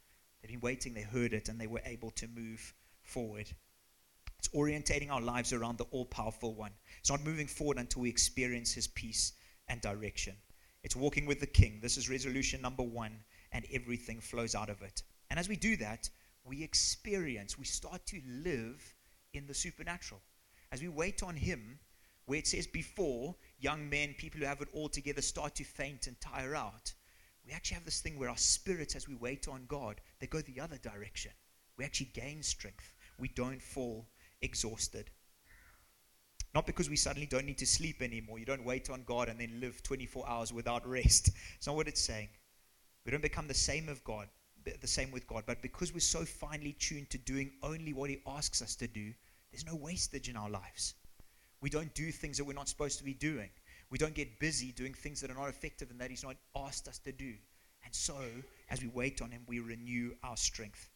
they'd 0.43 0.49
been 0.49 0.61
waiting, 0.61 0.95
they 0.95 1.03
heard 1.03 1.33
it, 1.33 1.49
and 1.49 1.61
they 1.61 1.67
were 1.67 1.83
able 1.85 2.11
to 2.13 2.27
move 2.29 2.75
forward. 3.03 3.51
It's 4.39 4.49
orientating 4.49 5.11
our 5.11 5.21
lives 5.21 5.53
around 5.53 5.79
the 5.79 5.85
all 5.85 6.05
powerful 6.05 6.55
one. 6.55 6.73
It's 6.99 7.11
not 7.11 7.25
moving 7.25 7.47
forward 7.47 7.79
until 7.79 8.03
we 8.03 8.11
experience 8.11 8.73
his 8.73 8.89
peace 8.89 9.33
and 9.69 9.81
direction. 9.81 10.35
It's 10.83 10.97
walking 10.97 11.25
with 11.25 11.41
the 11.41 11.47
king. 11.47 11.79
This 11.81 11.97
is 11.97 12.11
resolution 12.11 12.61
number 12.61 12.83
one, 12.83 13.21
and 13.53 13.65
everything 13.73 14.21
flows 14.21 14.55
out 14.55 14.69
of 14.69 14.83
it. 14.83 15.03
And 15.31 15.39
as 15.39 15.49
we 15.49 15.57
do 15.57 15.77
that, 15.77 16.11
we 16.45 16.63
experience, 16.63 17.59
we 17.59 17.65
start 17.65 18.05
to 18.07 18.21
live 18.27 18.95
in 19.33 19.47
the 19.47 19.55
supernatural. 19.55 20.21
As 20.75 20.83
we 20.83 20.89
wait 20.89 21.23
on 21.23 21.37
Him, 21.37 21.79
where 22.27 22.41
it 22.41 22.49
says 22.49 22.67
before, 22.67 23.37
young 23.61 23.89
men, 23.89 24.13
people 24.19 24.41
who 24.41 24.47
have 24.47 24.61
it 24.61 24.67
all 24.73 24.89
together, 24.89 25.23
start 25.23 25.55
to 25.55 25.63
faint 25.63 26.09
and 26.09 26.21
tire 26.21 26.57
out, 26.57 26.93
we 27.47 27.53
actually 27.53 27.77
have 27.77 27.85
this 27.85 28.01
thing 28.01 28.19
where 28.19 28.29
our 28.29 28.37
spirits, 28.37 28.97
as 28.97 29.07
we 29.07 29.15
wait 29.15 29.47
on 29.47 29.67
God, 29.69 30.01
they 30.19 30.27
go 30.27 30.41
the 30.41 30.61
other 30.61 30.77
direction. 30.79 31.31
We 31.79 31.85
actually 31.85 32.11
gain 32.13 32.43
strength. 32.43 32.93
We 33.21 33.29
don't 33.29 33.63
fall 33.63 34.09
exhausted. 34.43 35.11
Not 36.57 36.67
because 36.67 36.91
we 36.91 36.97
suddenly 36.97 37.29
don't 37.29 37.47
need 37.47 37.59
to 37.59 37.67
sleep 37.67 38.03
anymore. 38.03 38.41
You 38.41 38.45
don't 38.45 38.65
wait 38.65 38.91
on 38.91 39.05
God 39.05 39.29
and 39.29 39.39
then 39.39 39.61
live 39.61 39.81
24 39.85 40.29
hours 40.29 40.53
without 40.53 40.85
rest. 40.89 41.31
It's 41.55 41.69
not 41.69 41.77
what 41.77 41.87
it's 41.87 42.01
saying. 42.01 42.31
We 43.07 43.13
don't 43.13 43.23
become 43.23 43.47
the 43.47 43.55
same 43.55 43.89
of 43.89 44.03
God, 44.03 44.27
the 44.81 44.89
same 44.89 45.13
with 45.13 45.29
God, 45.29 45.45
but 45.47 45.63
because 45.63 45.95
we're 45.95 46.01
so 46.01 46.25
finely 46.25 46.73
tuned 46.73 47.11
to 47.11 47.19
doing 47.19 47.53
only 47.63 47.93
what 47.93 48.11
He 48.11 48.23
asks 48.27 48.61
us 48.61 48.75
to 48.75 48.89
do, 48.89 49.13
there's 49.55 49.65
no 49.65 49.77
wastage 49.77 50.29
in 50.29 50.37
our 50.37 50.51
lives. 50.51 50.95
We 51.61 51.71
don't 51.71 51.95
do 51.95 52.11
things 52.11 52.39
that 52.39 52.45
we're 52.45 52.55
not 52.55 52.69
supposed 52.69 52.99
to 52.99 53.05
be 53.05 53.15
doing. 53.15 53.51
We 53.89 53.99
don't 53.99 54.13
get 54.13 54.41
busy 54.41 54.73
doing 54.73 54.93
things 54.93 55.21
that 55.21 55.31
are 55.31 55.35
not 55.35 55.49
effective 55.49 55.93
and 55.93 56.01
that 56.01 56.11
He's 56.11 56.25
not 56.25 56.35
asked 56.57 56.89
us 56.89 56.99
to 56.99 57.13
do. 57.13 57.35
And 57.85 57.95
so, 57.95 58.19
as 58.69 58.83
we 58.83 58.89
wait 58.89 59.23
on 59.23 59.31
Him, 59.31 59.43
we 59.47 59.61
renew 59.61 60.11
our 60.25 60.37
strength. 60.37 60.91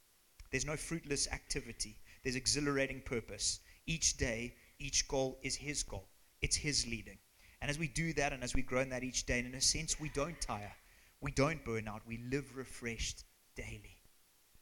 There's 0.51 0.66
no 0.66 0.77
fruitless 0.77 1.29
activity, 1.29 2.01
there's 2.25 2.35
exhilarating 2.35 3.01
purpose. 3.03 3.61
Each 3.87 4.16
day, 4.16 4.57
each 4.81 5.07
goal 5.07 5.38
is 5.44 5.55
His 5.55 5.85
goal, 5.85 6.09
it's 6.42 6.57
His 6.57 6.85
leading. 6.85 7.18
And 7.61 7.71
as 7.71 7.79
we 7.79 7.87
do 7.87 8.12
that 8.14 8.33
and 8.33 8.42
as 8.42 8.55
we 8.55 8.62
grow 8.62 8.81
in 8.81 8.88
that 8.90 9.05
each 9.05 9.25
day, 9.25 9.38
and 9.38 9.47
in 9.47 9.55
a 9.55 9.61
sense, 9.61 10.01
we 10.01 10.09
don't 10.09 10.40
tire, 10.40 10.75
we 11.21 11.31
don't 11.31 11.64
burn 11.64 11.87
out, 11.87 12.03
we 12.09 12.18
live 12.29 12.57
refreshed 12.57 13.23
daily. 13.55 14.03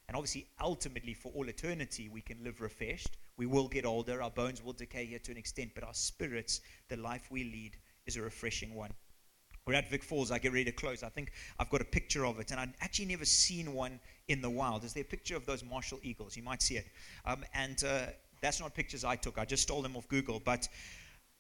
And 0.07 0.17
obviously, 0.17 0.49
ultimately, 0.61 1.15
for 1.15 1.33
all 1.33 1.49
eternity, 1.49 2.11
we 2.11 2.21
can 2.21 2.45
live 2.45 2.61
refreshed. 2.61 3.17
We 3.37 3.47
will 3.47 3.69
get 3.69 3.85
older, 3.85 4.23
our 4.23 4.31
bones 4.31 4.63
will 4.63 4.73
decay 4.73 5.05
here 5.05 5.19
to 5.21 5.31
an 5.31 5.37
extent, 5.37 5.73
but 5.75 5.85
our 5.85 5.95
spirits, 5.95 6.61
the 6.89 6.97
life 6.97 7.29
we 7.31 7.45
lead, 7.45 7.77
is 8.07 8.17
a 8.17 8.23
refreshing 8.23 8.75
one. 8.75 8.91
We're 9.67 9.75
at 9.75 9.91
Vic 9.91 10.05
Falls. 10.05 10.31
I 10.31 10.39
get 10.39 10.53
ready 10.53 10.65
to 10.67 10.73
close. 10.73 11.03
I 11.03 11.09
think 11.09 11.33
I've 11.59 11.69
got 11.71 11.81
a 11.81 11.85
picture 11.85 12.25
of 12.25 12.39
it, 12.39 12.53
and 12.53 12.61
I've 12.61 12.73
actually 12.81 13.07
never 13.07 13.25
seen 13.25 13.75
one 13.75 13.99
in 14.29 14.41
the 14.41 14.49
wild. 14.49 14.85
Is 14.85 14.93
there 14.93 15.03
a 15.03 15.07
picture 15.07 15.37
of 15.37 15.45
those 15.45 15.65
Martial 15.65 15.99
Eagles? 16.05 16.37
You 16.37 16.45
might 16.45 16.63
see 16.63 16.77
it. 16.77 16.87
Um, 17.25 17.45
and 17.53 17.83
uh, 17.83 18.07
that's 18.41 18.61
not 18.61 18.75
pictures 18.75 19.05
I 19.05 19.17
took. 19.17 19.39
I 19.39 19.45
just 19.45 19.65
stole 19.65 19.83
them 19.83 19.97
off 19.97 20.07
Google, 20.07 20.41
but 20.41 20.69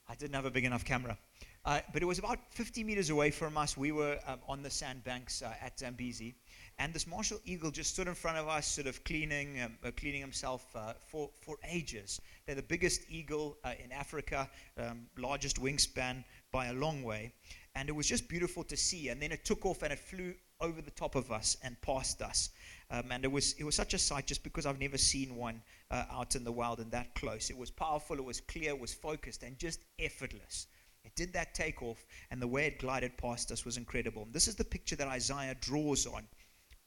I 0.08 0.16
didn't 0.16 0.34
have 0.34 0.44
a 0.44 0.50
big 0.50 0.64
enough 0.64 0.84
camera. 0.84 1.16
Uh, 1.64 1.80
but 1.92 2.02
it 2.02 2.04
was 2.04 2.18
about 2.18 2.38
50 2.50 2.82
meters 2.82 3.10
away 3.10 3.30
from 3.30 3.56
us. 3.56 3.76
We 3.76 3.92
were 3.92 4.18
um, 4.26 4.38
on 4.48 4.62
the 4.62 4.70
sandbanks 4.70 5.42
uh, 5.42 5.54
at 5.60 5.78
Zambezi, 5.78 6.34
and 6.78 6.92
this 6.92 7.06
Martial 7.06 7.40
Eagle 7.46 7.70
just 7.70 7.94
stood 7.94 8.06
in 8.06 8.14
front 8.14 8.36
of 8.36 8.48
us, 8.48 8.66
sort 8.66 8.86
of 8.86 9.02
cleaning, 9.04 9.62
um, 9.62 9.78
uh, 9.82 9.90
cleaning 9.96 10.20
himself 10.20 10.66
uh, 10.74 10.92
for, 11.08 11.30
for 11.40 11.56
ages. 11.70 12.20
They're 12.44 12.54
the 12.54 12.62
biggest 12.62 13.02
eagle 13.08 13.56
uh, 13.64 13.72
in 13.82 13.90
Africa, 13.92 14.50
um, 14.76 15.06
largest 15.16 15.60
wingspan 15.60 16.22
by 16.52 16.66
a 16.66 16.74
long 16.74 17.02
way. 17.02 17.32
And 17.74 17.88
it 17.88 17.92
was 17.92 18.06
just 18.06 18.28
beautiful 18.28 18.62
to 18.64 18.76
see. 18.76 19.08
And 19.08 19.22
then 19.22 19.32
it 19.32 19.44
took 19.44 19.64
off 19.64 19.82
and 19.82 19.92
it 19.92 19.98
flew 19.98 20.34
over 20.60 20.82
the 20.82 20.90
top 20.90 21.14
of 21.14 21.32
us 21.32 21.56
and 21.62 21.80
past 21.80 22.20
us. 22.20 22.50
Um, 22.90 23.04
and 23.10 23.24
it 23.24 23.32
was, 23.32 23.54
it 23.58 23.64
was 23.64 23.74
such 23.74 23.94
a 23.94 23.98
sight 23.98 24.26
just 24.26 24.42
because 24.42 24.66
I've 24.66 24.80
never 24.80 24.98
seen 24.98 25.34
one 25.34 25.62
uh, 25.90 26.04
out 26.10 26.36
in 26.36 26.44
the 26.44 26.52
wild 26.52 26.80
and 26.80 26.90
that 26.90 27.14
close. 27.14 27.48
It 27.48 27.56
was 27.56 27.70
powerful, 27.70 28.18
it 28.18 28.24
was 28.24 28.40
clear, 28.42 28.70
it 28.70 28.80
was 28.80 28.92
focused, 28.92 29.42
and 29.42 29.58
just 29.58 29.80
effortless. 29.98 30.66
It 31.04 31.14
did 31.14 31.32
that 31.34 31.54
takeoff, 31.54 32.04
and 32.30 32.42
the 32.42 32.48
way 32.48 32.66
it 32.66 32.80
glided 32.80 33.16
past 33.16 33.52
us 33.52 33.64
was 33.64 33.76
incredible. 33.76 34.24
And 34.24 34.32
this 34.32 34.48
is 34.48 34.56
the 34.56 34.64
picture 34.64 34.96
that 34.96 35.06
Isaiah 35.08 35.56
draws 35.60 36.06
on 36.06 36.26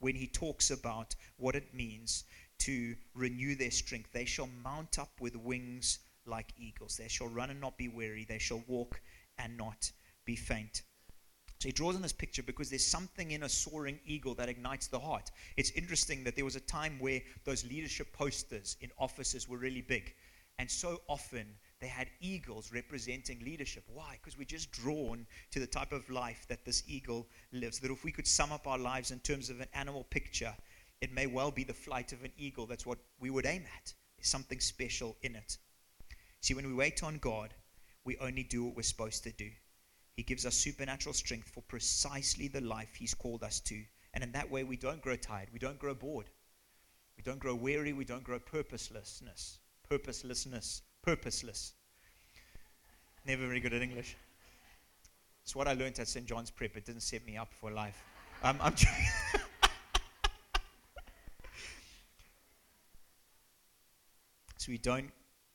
when 0.00 0.14
he 0.14 0.26
talks 0.26 0.70
about 0.70 1.14
what 1.36 1.54
it 1.54 1.72
means 1.72 2.24
to 2.58 2.94
renew 3.14 3.54
their 3.54 3.70
strength. 3.70 4.10
They 4.12 4.24
shall 4.24 4.48
mount 4.62 4.98
up 4.98 5.12
with 5.20 5.36
wings 5.36 6.00
like 6.26 6.52
eagles. 6.58 6.96
They 6.96 7.08
shall 7.08 7.28
run 7.28 7.50
and 7.50 7.60
not 7.60 7.78
be 7.78 7.88
weary. 7.88 8.26
They 8.28 8.38
shall 8.38 8.62
walk 8.66 9.00
and 9.38 9.56
not 9.56 9.90
be 10.24 10.36
faint. 10.36 10.82
So 11.58 11.68
he 11.68 11.72
draws 11.72 11.94
on 11.94 12.02
this 12.02 12.12
picture 12.12 12.42
because 12.42 12.70
there's 12.70 12.86
something 12.86 13.32
in 13.32 13.42
a 13.42 13.48
soaring 13.48 13.98
eagle 14.06 14.34
that 14.36 14.48
ignites 14.48 14.86
the 14.86 14.98
heart. 14.98 15.30
It's 15.58 15.70
interesting 15.72 16.24
that 16.24 16.34
there 16.34 16.44
was 16.44 16.56
a 16.56 16.60
time 16.60 16.98
where 16.98 17.20
those 17.44 17.66
leadership 17.66 18.12
posters 18.14 18.76
in 18.80 18.90
offices 18.98 19.46
were 19.46 19.58
really 19.58 19.82
big. 19.82 20.14
And 20.58 20.70
so 20.70 21.02
often 21.06 21.46
they 21.80 21.86
had 21.86 22.08
eagles 22.20 22.72
representing 22.72 23.40
leadership. 23.40 23.84
Why? 23.88 24.18
Because 24.20 24.36
we're 24.36 24.44
just 24.44 24.70
drawn 24.70 25.26
to 25.50 25.60
the 25.60 25.66
type 25.66 25.92
of 25.92 26.10
life 26.10 26.44
that 26.48 26.64
this 26.64 26.82
eagle 26.86 27.26
lives. 27.52 27.80
That 27.80 27.90
if 27.90 28.04
we 28.04 28.12
could 28.12 28.26
sum 28.26 28.52
up 28.52 28.66
our 28.66 28.78
lives 28.78 29.10
in 29.10 29.18
terms 29.20 29.48
of 29.48 29.60
an 29.60 29.68
animal 29.72 30.04
picture, 30.10 30.54
it 31.00 31.12
may 31.12 31.26
well 31.26 31.50
be 31.50 31.64
the 31.64 31.72
flight 31.72 32.12
of 32.12 32.22
an 32.22 32.32
eagle. 32.36 32.66
That's 32.66 32.84
what 32.84 32.98
we 33.18 33.30
would 33.30 33.46
aim 33.46 33.64
at. 33.76 33.94
There's 34.16 34.28
something 34.28 34.60
special 34.60 35.16
in 35.22 35.34
it. 35.34 35.56
See, 36.42 36.52
when 36.52 36.66
we 36.66 36.74
wait 36.74 37.02
on 37.02 37.16
God, 37.16 37.54
we 38.04 38.18
only 38.18 38.42
do 38.42 38.64
what 38.64 38.76
we're 38.76 38.82
supposed 38.82 39.24
to 39.24 39.32
do. 39.32 39.50
He 40.16 40.22
gives 40.22 40.44
us 40.44 40.56
supernatural 40.56 41.14
strength 41.14 41.48
for 41.48 41.62
precisely 41.62 42.48
the 42.48 42.60
life 42.60 42.94
He's 42.94 43.14
called 43.14 43.42
us 43.42 43.58
to. 43.60 43.82
And 44.12 44.22
in 44.22 44.32
that 44.32 44.50
way, 44.50 44.64
we 44.64 44.76
don't 44.76 45.00
grow 45.00 45.16
tired. 45.16 45.48
We 45.50 45.58
don't 45.58 45.78
grow 45.78 45.94
bored. 45.94 46.28
We 47.16 47.22
don't 47.22 47.38
grow 47.38 47.54
weary. 47.54 47.94
We 47.94 48.04
don't 48.04 48.24
grow 48.24 48.38
purposelessness. 48.38 49.60
Purposelessness 49.88 50.82
purposeless. 51.02 51.74
Never 53.26 53.46
very 53.46 53.60
good 53.60 53.72
at 53.72 53.82
English. 53.82 54.16
It's 55.42 55.54
what 55.56 55.68
I 55.68 55.72
learned 55.74 55.98
at 55.98 56.08
St. 56.08 56.26
John's 56.26 56.50
Prep. 56.50 56.76
It 56.76 56.84
didn't 56.84 57.02
set 57.02 57.26
me 57.26 57.36
up 57.36 57.52
for 57.52 57.70
life. 57.70 58.02
Um, 58.42 58.58
I'm 58.60 58.76
so 58.76 58.86
we 64.68 64.78
don't 64.78 65.10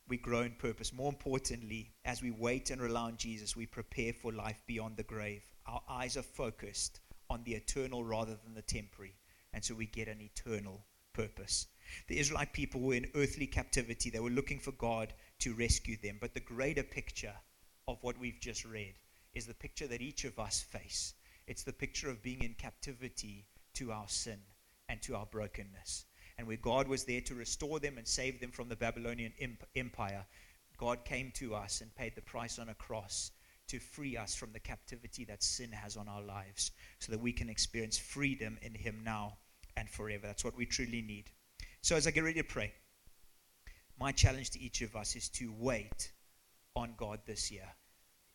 we 0.08 0.18
grow 0.18 0.42
in 0.42 0.52
purpose. 0.52 0.94
More 0.94 1.10
importantly, 1.10 1.92
as 2.06 2.22
we 2.22 2.30
wait 2.32 2.70
and 2.70 2.80
rely 2.80 3.02
on 3.02 3.18
Jesus, 3.18 3.56
we 3.56 3.66
prepare 3.66 4.14
for 4.14 4.32
life 4.32 4.62
beyond 4.68 4.98
the 4.98 5.04
grave. 5.04 5.44
Our 5.66 5.82
eyes 5.90 6.16
are 6.16 6.22
focused 6.22 7.00
on 7.30 7.42
the 7.44 7.56
eternal 7.56 8.04
rather 8.04 8.38
than 8.44 8.54
the 8.54 8.62
temporary. 8.62 9.16
And 9.54 9.64
so 9.64 9.74
we 9.74 9.88
get 9.88 10.08
an 10.08 10.22
eternal 10.22 10.86
purpose. 11.14 11.68
The 12.08 12.20
Israelite 12.20 12.54
people 12.54 12.82
were 12.82 12.94
in 12.96 13.10
earthly 13.16 13.48
captivity. 13.48 14.10
They 14.10 14.20
were 14.20 14.30
looking 14.30 14.60
for 14.60 14.74
God 14.74 15.14
to 15.40 15.54
rescue 15.54 15.98
them. 16.02 16.18
But 16.20 16.34
the 16.34 16.40
greater 16.40 16.84
picture 16.84 17.36
of 17.88 17.98
what 18.02 18.20
we've 18.20 18.40
just 18.40 18.66
read 18.66 18.96
is 19.34 19.46
the 19.46 19.54
picture 19.54 19.88
that 19.88 20.02
each 20.02 20.24
of 20.24 20.40
us 20.40 20.62
face. 20.62 21.14
It's 21.48 21.64
the 21.64 21.74
picture 21.74 22.10
of 22.10 22.24
being 22.24 22.42
in 22.42 22.56
captivity 22.56 23.46
to 23.76 23.92
our 23.92 24.08
sin 24.08 24.40
and 24.90 25.02
to 25.04 25.16
our 25.16 25.26
brokenness. 25.26 26.06
And 26.38 26.48
where 26.48 26.58
God 26.58 26.88
was 26.88 27.04
there 27.04 27.22
to 27.22 27.36
restore 27.36 27.80
them 27.80 27.98
and 27.98 28.08
save 28.08 28.40
them 28.40 28.52
from 28.52 28.68
the 28.68 28.76
Babylonian 28.76 29.34
empire, 29.76 30.26
God 30.78 31.06
came 31.06 31.32
to 31.36 31.56
us 31.56 31.82
and 31.82 31.96
paid 31.96 32.16
the 32.16 32.22
price 32.22 32.60
on 32.60 32.70
a 32.70 32.74
cross 32.74 33.32
to 33.68 33.80
free 33.80 34.18
us 34.18 34.36
from 34.36 34.52
the 34.52 34.60
captivity 34.60 35.26
that 35.26 35.44
sin 35.44 35.72
has 35.72 35.98
on 35.98 36.08
our 36.08 36.22
lives 36.22 36.72
so 37.00 37.12
that 37.12 37.22
we 37.22 37.32
can 37.32 37.50
experience 37.50 37.98
freedom 37.98 38.58
in 38.62 38.74
Him 38.74 39.02
now 39.04 39.38
and 39.78 39.90
forever. 39.90 40.28
That's 40.28 40.44
what 40.44 40.58
we 40.58 40.66
truly 40.66 41.02
need. 41.02 41.30
So, 41.82 41.96
as 41.96 42.08
I 42.08 42.12
get 42.12 42.24
ready 42.24 42.42
to 42.42 42.48
pray, 42.48 42.74
my 44.00 44.12
challenge 44.12 44.50
to 44.52 44.60
each 44.60 44.82
of 44.82 44.96
us 44.96 45.16
is 45.16 45.30
to 45.30 45.54
wait 45.58 46.12
on 46.76 46.94
God 46.98 47.20
this 47.26 47.52
year. 47.52 47.68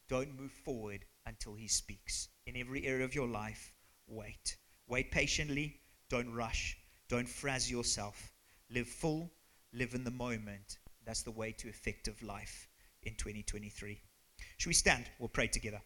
Don't 0.08 0.38
move 0.38 0.52
forward 0.64 1.04
until 1.26 1.54
He 1.54 1.68
speaks. 1.68 2.28
In 2.46 2.56
every 2.56 2.86
area 2.86 3.04
of 3.04 3.14
your 3.14 3.28
life, 3.28 3.72
wait. 4.06 4.56
Wait 4.88 5.10
patiently. 5.10 5.76
Don't 6.08 6.32
rush. 6.32 6.76
Don't 7.08 7.28
frazzle 7.28 7.70
yourself. 7.70 8.32
Live 8.70 8.88
full. 8.88 9.30
Live 9.72 9.94
in 9.94 10.04
the 10.04 10.10
moment. 10.10 10.78
That's 11.04 11.22
the 11.22 11.30
way 11.30 11.52
to 11.52 11.68
effective 11.68 12.22
life 12.22 12.68
in 13.02 13.14
2023. 13.14 14.00
Should 14.56 14.68
we 14.68 14.74
stand? 14.74 15.04
We'll 15.18 15.28
pray 15.28 15.46
together. 15.46 15.80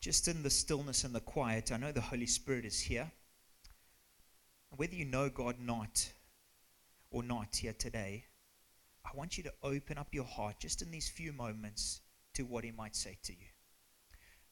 Just 0.00 0.28
in 0.28 0.42
the 0.42 0.50
stillness 0.50 1.04
and 1.04 1.14
the 1.14 1.20
quiet, 1.20 1.72
I 1.72 1.76
know 1.76 1.92
the 1.92 2.00
Holy 2.00 2.26
Spirit 2.26 2.64
is 2.64 2.80
here. 2.80 3.10
Whether 4.76 4.94
you 4.94 5.04
know 5.04 5.28
God 5.28 5.56
not 5.60 6.12
or 7.10 7.22
not 7.22 7.56
here 7.56 7.72
today, 7.72 8.24
I 9.04 9.16
want 9.16 9.38
you 9.38 9.44
to 9.44 9.52
open 9.62 9.98
up 9.98 10.08
your 10.12 10.24
heart 10.24 10.56
just 10.60 10.82
in 10.82 10.90
these 10.90 11.08
few 11.08 11.32
moments 11.32 12.00
to 12.34 12.42
what 12.44 12.64
He 12.64 12.70
might 12.70 12.94
say 12.94 13.18
to 13.24 13.32
you. 13.32 13.46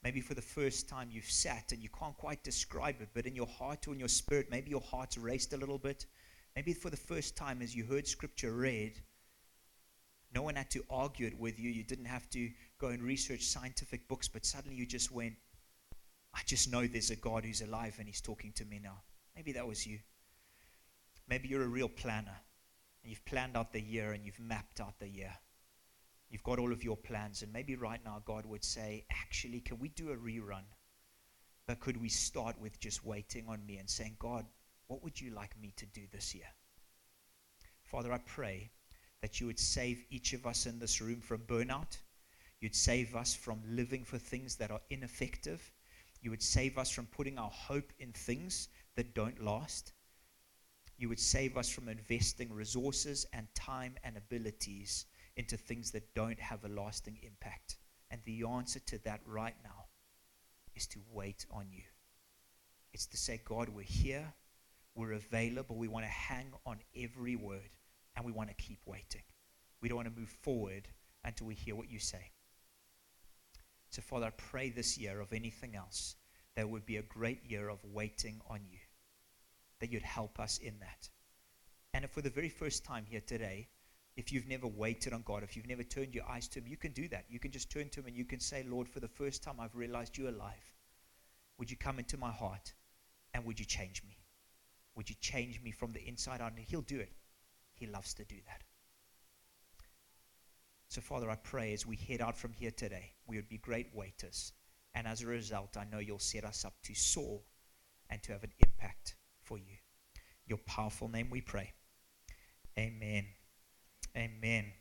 Maybe 0.03 0.21
for 0.21 0.35
the 0.35 0.43
first 0.43 0.89
time 0.89 1.11
you've 1.11 1.25
sat 1.25 1.73
and 1.73 1.83
you 1.83 1.89
can't 1.89 2.17
quite 2.17 2.43
describe 2.43 3.01
it, 3.01 3.09
but 3.15 3.27
in 3.27 3.37
your 3.37 3.47
heart 3.47 3.87
or 3.87 3.93
in 3.93 3.99
your 3.99 4.09
spirit, 4.09 4.49
maybe 4.51 4.71
your 4.71 4.81
heart's 4.81 5.19
raced 5.19 5.53
a 5.53 5.57
little 5.57 5.79
bit. 5.79 6.07
Maybe 6.55 6.73
for 6.73 6.91
the 6.91 6.97
first 6.97 7.37
time 7.37 7.61
as 7.61 7.75
you 7.75 7.85
heard 7.85 8.07
Scripture 8.07 8.53
read, 8.53 9.03
no 10.35 10.43
one 10.43 10.57
had 10.57 10.71
to 10.71 10.85
argue 10.91 11.27
it 11.27 11.39
with 11.39 11.59
you. 11.59 11.71
You 11.71 11.85
didn't 11.85 12.07
have 12.07 12.29
to 12.31 12.51
go 12.79 12.89
and 12.89 13.03
research 13.03 13.43
scientific 13.43 14.09
books, 14.09 14.29
but 14.29 14.45
suddenly 14.45 14.77
you 14.77 14.87
just 14.87 15.11
went, 15.11 15.35
I 16.35 16.41
just 16.45 16.71
know 16.71 16.87
there's 16.87 17.11
a 17.11 17.17
God 17.17 17.45
who's 17.45 17.63
alive 17.63 17.97
and 17.99 18.07
he's 18.07 18.21
talking 18.21 18.53
to 18.57 18.65
me 18.65 18.81
now. 18.83 19.03
Maybe 19.35 19.53
that 19.53 19.67
was 19.67 19.87
you. 19.87 19.99
Maybe 21.29 21.49
you're 21.49 21.63
a 21.63 21.69
real 21.69 21.89
planner 21.89 22.37
and 23.03 23.11
you've 23.11 23.25
planned 23.25 23.57
out 23.57 23.73
the 23.73 23.81
year 23.81 24.13
and 24.13 24.25
you've 24.25 24.41
mapped 24.41 24.81
out 24.81 24.99
the 24.99 25.09
year. 25.09 25.33
You've 26.29 26.43
got 26.43 26.59
all 26.59 26.73
of 26.73 26.83
your 26.83 26.97
plans, 26.97 27.43
and 27.43 27.53
maybe 27.53 27.77
right 27.77 28.01
now 28.05 28.21
God 28.25 28.47
would 28.47 28.65
say, 28.65 29.05
Actually, 29.11 29.61
can 29.61 29.79
we 29.79 29.89
do 29.91 30.11
a 30.11 30.17
rerun? 30.17 30.65
But 31.67 31.81
could 31.81 31.97
we 31.97 32.09
start 32.09 32.61
with 32.61 32.81
just 32.81 33.05
waiting 33.05 33.47
on 33.49 33.65
me 33.65 33.77
and 33.77 33.89
saying, 33.89 34.17
God, 34.19 34.45
what 34.89 35.03
would 35.03 35.21
you 35.21 35.31
like 35.31 35.59
me 35.61 35.73
to 35.77 35.87
do 35.87 36.03
this 36.13 36.35
year? 36.35 36.47
Father, 37.85 38.13
I 38.13 38.19
pray 38.19 38.71
that 39.23 39.41
you 39.41 39.47
would 39.47 39.59
save 39.59 40.05
each 40.11 40.33
of 40.33 40.47
us 40.47 40.67
in 40.67 40.79
this 40.79 41.01
room 41.01 41.21
from 41.21 41.41
burnout. 41.43 41.99
You'd 42.67 42.75
save 42.75 43.15
us 43.15 43.33
from 43.33 43.63
living 43.65 44.03
for 44.03 44.19
things 44.19 44.57
that 44.57 44.73
are 44.73 44.81
ineffective. 44.91 45.71
You 46.21 46.31
would 46.31 46.43
save 46.43 46.79
us 46.79 46.91
from 46.91 47.07
putting 47.07 47.39
our 47.39 47.49
hope 47.49 47.93
in 48.01 48.11
things 48.11 48.71
that 48.97 49.15
don't 49.15 49.41
last. 49.41 49.93
You 50.99 51.09
would 51.09 51.21
save 51.21 51.57
us 51.57 51.69
from 51.69 51.89
investing 51.89 52.53
resources 52.53 53.25
and 53.33 53.47
time 53.55 53.95
and 54.03 54.17
abilities 54.17 55.07
into 55.37 55.57
things 55.57 55.93
that 55.93 56.13
don't 56.17 56.41
have 56.41 56.65
a 56.65 56.69
lasting 56.69 57.21
impact. 57.23 57.77
And 58.11 58.21
the 58.25 58.43
answer 58.43 58.81
to 58.81 58.99
that 59.05 59.21
right 59.25 59.55
now 59.63 59.85
is 60.75 60.89
to 60.89 60.99
wait 61.13 61.47
on 61.53 61.67
you. 61.71 61.85
It's 62.93 63.07
to 63.07 63.17
say, 63.17 63.41
God, 63.45 63.69
we're 63.69 63.83
here, 63.83 64.35
we're 64.97 65.13
available, 65.13 65.77
we 65.77 65.87
want 65.87 66.05
to 66.05 66.11
hang 66.11 66.53
on 66.67 66.79
every 66.97 67.37
word, 67.37 67.77
and 68.17 68.25
we 68.25 68.33
want 68.33 68.49
to 68.49 68.57
keep 68.57 68.81
waiting. 68.87 69.23
We 69.81 69.89
don't 69.89 69.99
want 69.99 70.13
to 70.13 70.21
move 70.21 70.35
forward 70.43 70.89
until 71.23 71.47
we 71.47 71.55
hear 71.55 71.77
what 71.77 71.89
you 71.89 72.01
say. 72.01 72.33
So, 73.97 74.03
Father, 74.03 74.27
I 74.27 74.31
pray 74.31 74.69
this 74.69 74.99
year 74.99 75.21
of 75.21 75.33
anything 75.33 75.75
else, 75.75 76.17
there 76.55 76.67
would 76.67 76.85
be 76.85 76.99
a 76.99 77.03
great 77.03 77.43
year 77.51 77.71
of 77.71 77.83
waiting 77.83 78.43
on 78.47 78.61
you, 78.71 78.77
that 79.81 79.91
you'd 79.91 80.03
help 80.03 80.39
us 80.39 80.59
in 80.59 80.79
that. 80.81 81.09
And 81.95 82.11
for 82.11 82.21
the 82.21 82.29
very 82.29 82.51
first 82.51 82.85
time 82.85 83.07
here 83.09 83.23
today, 83.27 83.71
if 84.15 84.31
you've 84.31 84.49
never 84.49 84.67
waited 84.67 85.15
on 85.15 85.23
God, 85.23 85.43
if 85.43 85.57
you've 85.57 85.67
never 85.67 85.83
turned 85.83 86.15
your 86.15 86.29
eyes 86.29 86.47
to 86.49 86.59
Him, 86.59 86.67
you 86.67 86.77
can 86.77 86.93
do 86.93 87.09
that. 87.09 87.25
You 87.31 87.39
can 87.39 87.51
just 87.51 87.71
turn 87.71 87.89
to 87.89 88.01
Him 88.01 88.09
and 88.09 88.17
you 88.19 88.27
can 88.27 88.39
say, 88.39 88.67
Lord, 88.69 88.87
for 88.87 89.01
the 89.01 89.09
first 89.09 89.43
time 89.43 89.59
I've 89.59 89.75
realized 89.75 90.19
you're 90.19 90.29
alive. 90.29 90.75
Would 91.57 91.71
you 91.71 91.79
come 91.79 91.99
into 91.99 92.19
my 92.19 92.31
heart 92.31 92.75
and 93.33 93.47
would 93.47 93.59
you 93.59 93.65
change 93.65 94.03
me? 94.07 94.19
Would 94.95 95.09
you 95.09 95.17
change 95.23 95.63
me 95.63 95.71
from 95.71 95.93
the 95.93 96.07
inside 96.07 96.43
out? 96.43 96.53
And 96.53 96.67
He'll 96.69 96.83
do 96.83 97.01
it. 97.01 97.13
He 97.73 97.87
loves 97.87 98.13
to 98.13 98.27
do 98.27 98.37
that. 98.47 98.61
So, 100.89 101.01
Father, 101.01 101.31
I 101.31 101.37
pray 101.37 101.73
as 101.73 101.87
we 101.87 101.97
head 101.97 102.21
out 102.21 102.37
from 102.37 102.53
here 102.53 102.71
today, 102.71 103.13
we 103.27 103.37
would 103.37 103.49
be 103.49 103.59
great 103.59 103.89
waiters. 103.95 104.53
And 104.95 105.07
as 105.07 105.23
a 105.23 105.27
result, 105.27 105.77
I 105.77 105.85
know 105.85 105.99
you'll 105.99 106.19
set 106.19 106.45
us 106.45 106.65
up 106.65 106.75
to 106.85 106.95
soar 106.95 107.41
and 108.09 108.23
to 108.23 108.33
have 108.33 108.45
an 108.45 108.53
impact 108.65 109.17
for 109.43 109.59
you. 109.59 109.77
Your 110.47 110.59
powerful 110.59 111.09
name 111.09 111.29
we 111.31 111.41
pray. 111.41 111.73
Amen. 112.79 113.27
Amen. 114.17 114.73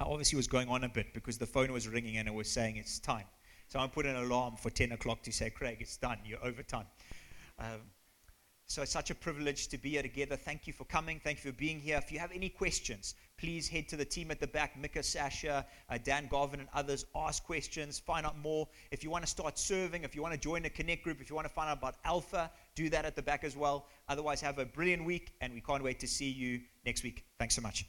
I 0.00 0.04
obviously 0.04 0.36
was 0.36 0.46
going 0.46 0.68
on 0.68 0.84
a 0.84 0.88
bit 0.88 1.12
because 1.12 1.38
the 1.38 1.46
phone 1.46 1.72
was 1.72 1.88
ringing 1.88 2.16
and 2.16 2.26
it 2.26 2.34
was 2.34 2.50
saying 2.50 2.76
it's 2.76 2.98
time. 2.98 3.26
So 3.68 3.78
I 3.78 3.86
put 3.86 4.06
an 4.06 4.16
alarm 4.16 4.56
for 4.56 4.70
10 4.70 4.92
o'clock 4.92 5.22
to 5.24 5.32
say, 5.32 5.50
Craig, 5.50 5.78
it's 5.80 5.96
done. 5.98 6.18
You're 6.24 6.44
over 6.44 6.62
time. 6.62 6.86
Um, 7.58 7.82
so 8.68 8.82
it's 8.82 8.92
such 8.92 9.10
a 9.10 9.14
privilege 9.14 9.68
to 9.68 9.78
be 9.78 9.90
here 9.90 10.02
together. 10.02 10.36
Thank 10.36 10.66
you 10.66 10.74
for 10.74 10.84
coming. 10.84 11.20
Thank 11.24 11.42
you 11.42 11.50
for 11.50 11.56
being 11.56 11.80
here. 11.80 11.96
If 11.96 12.12
you 12.12 12.18
have 12.18 12.30
any 12.32 12.50
questions, 12.50 13.14
please 13.38 13.66
head 13.66 13.88
to 13.88 13.96
the 13.96 14.04
team 14.04 14.30
at 14.30 14.40
the 14.40 14.46
back, 14.46 14.78
Mika, 14.78 15.02
Sasha, 15.02 15.64
uh, 15.88 15.98
Dan 16.04 16.28
Garvin, 16.30 16.60
and 16.60 16.68
others. 16.74 17.06
Ask 17.16 17.44
questions, 17.44 17.98
find 17.98 18.26
out 18.26 18.38
more. 18.38 18.68
If 18.90 19.02
you 19.02 19.08
want 19.08 19.24
to 19.24 19.30
start 19.30 19.58
serving, 19.58 20.04
if 20.04 20.14
you 20.14 20.20
want 20.20 20.34
to 20.34 20.40
join 20.40 20.66
a 20.66 20.70
Connect 20.70 21.02
group, 21.02 21.22
if 21.22 21.30
you 21.30 21.36
want 21.36 21.48
to 21.48 21.52
find 21.52 21.70
out 21.70 21.78
about 21.78 21.94
Alpha, 22.04 22.50
do 22.74 22.90
that 22.90 23.06
at 23.06 23.16
the 23.16 23.22
back 23.22 23.42
as 23.42 23.56
well. 23.56 23.86
Otherwise, 24.06 24.42
have 24.42 24.58
a 24.58 24.66
brilliant 24.66 25.02
week, 25.04 25.32
and 25.40 25.54
we 25.54 25.62
can't 25.62 25.82
wait 25.82 25.98
to 26.00 26.06
see 26.06 26.28
you 26.28 26.60
next 26.84 27.02
week. 27.02 27.24
Thanks 27.38 27.54
so 27.54 27.62
much. 27.62 27.86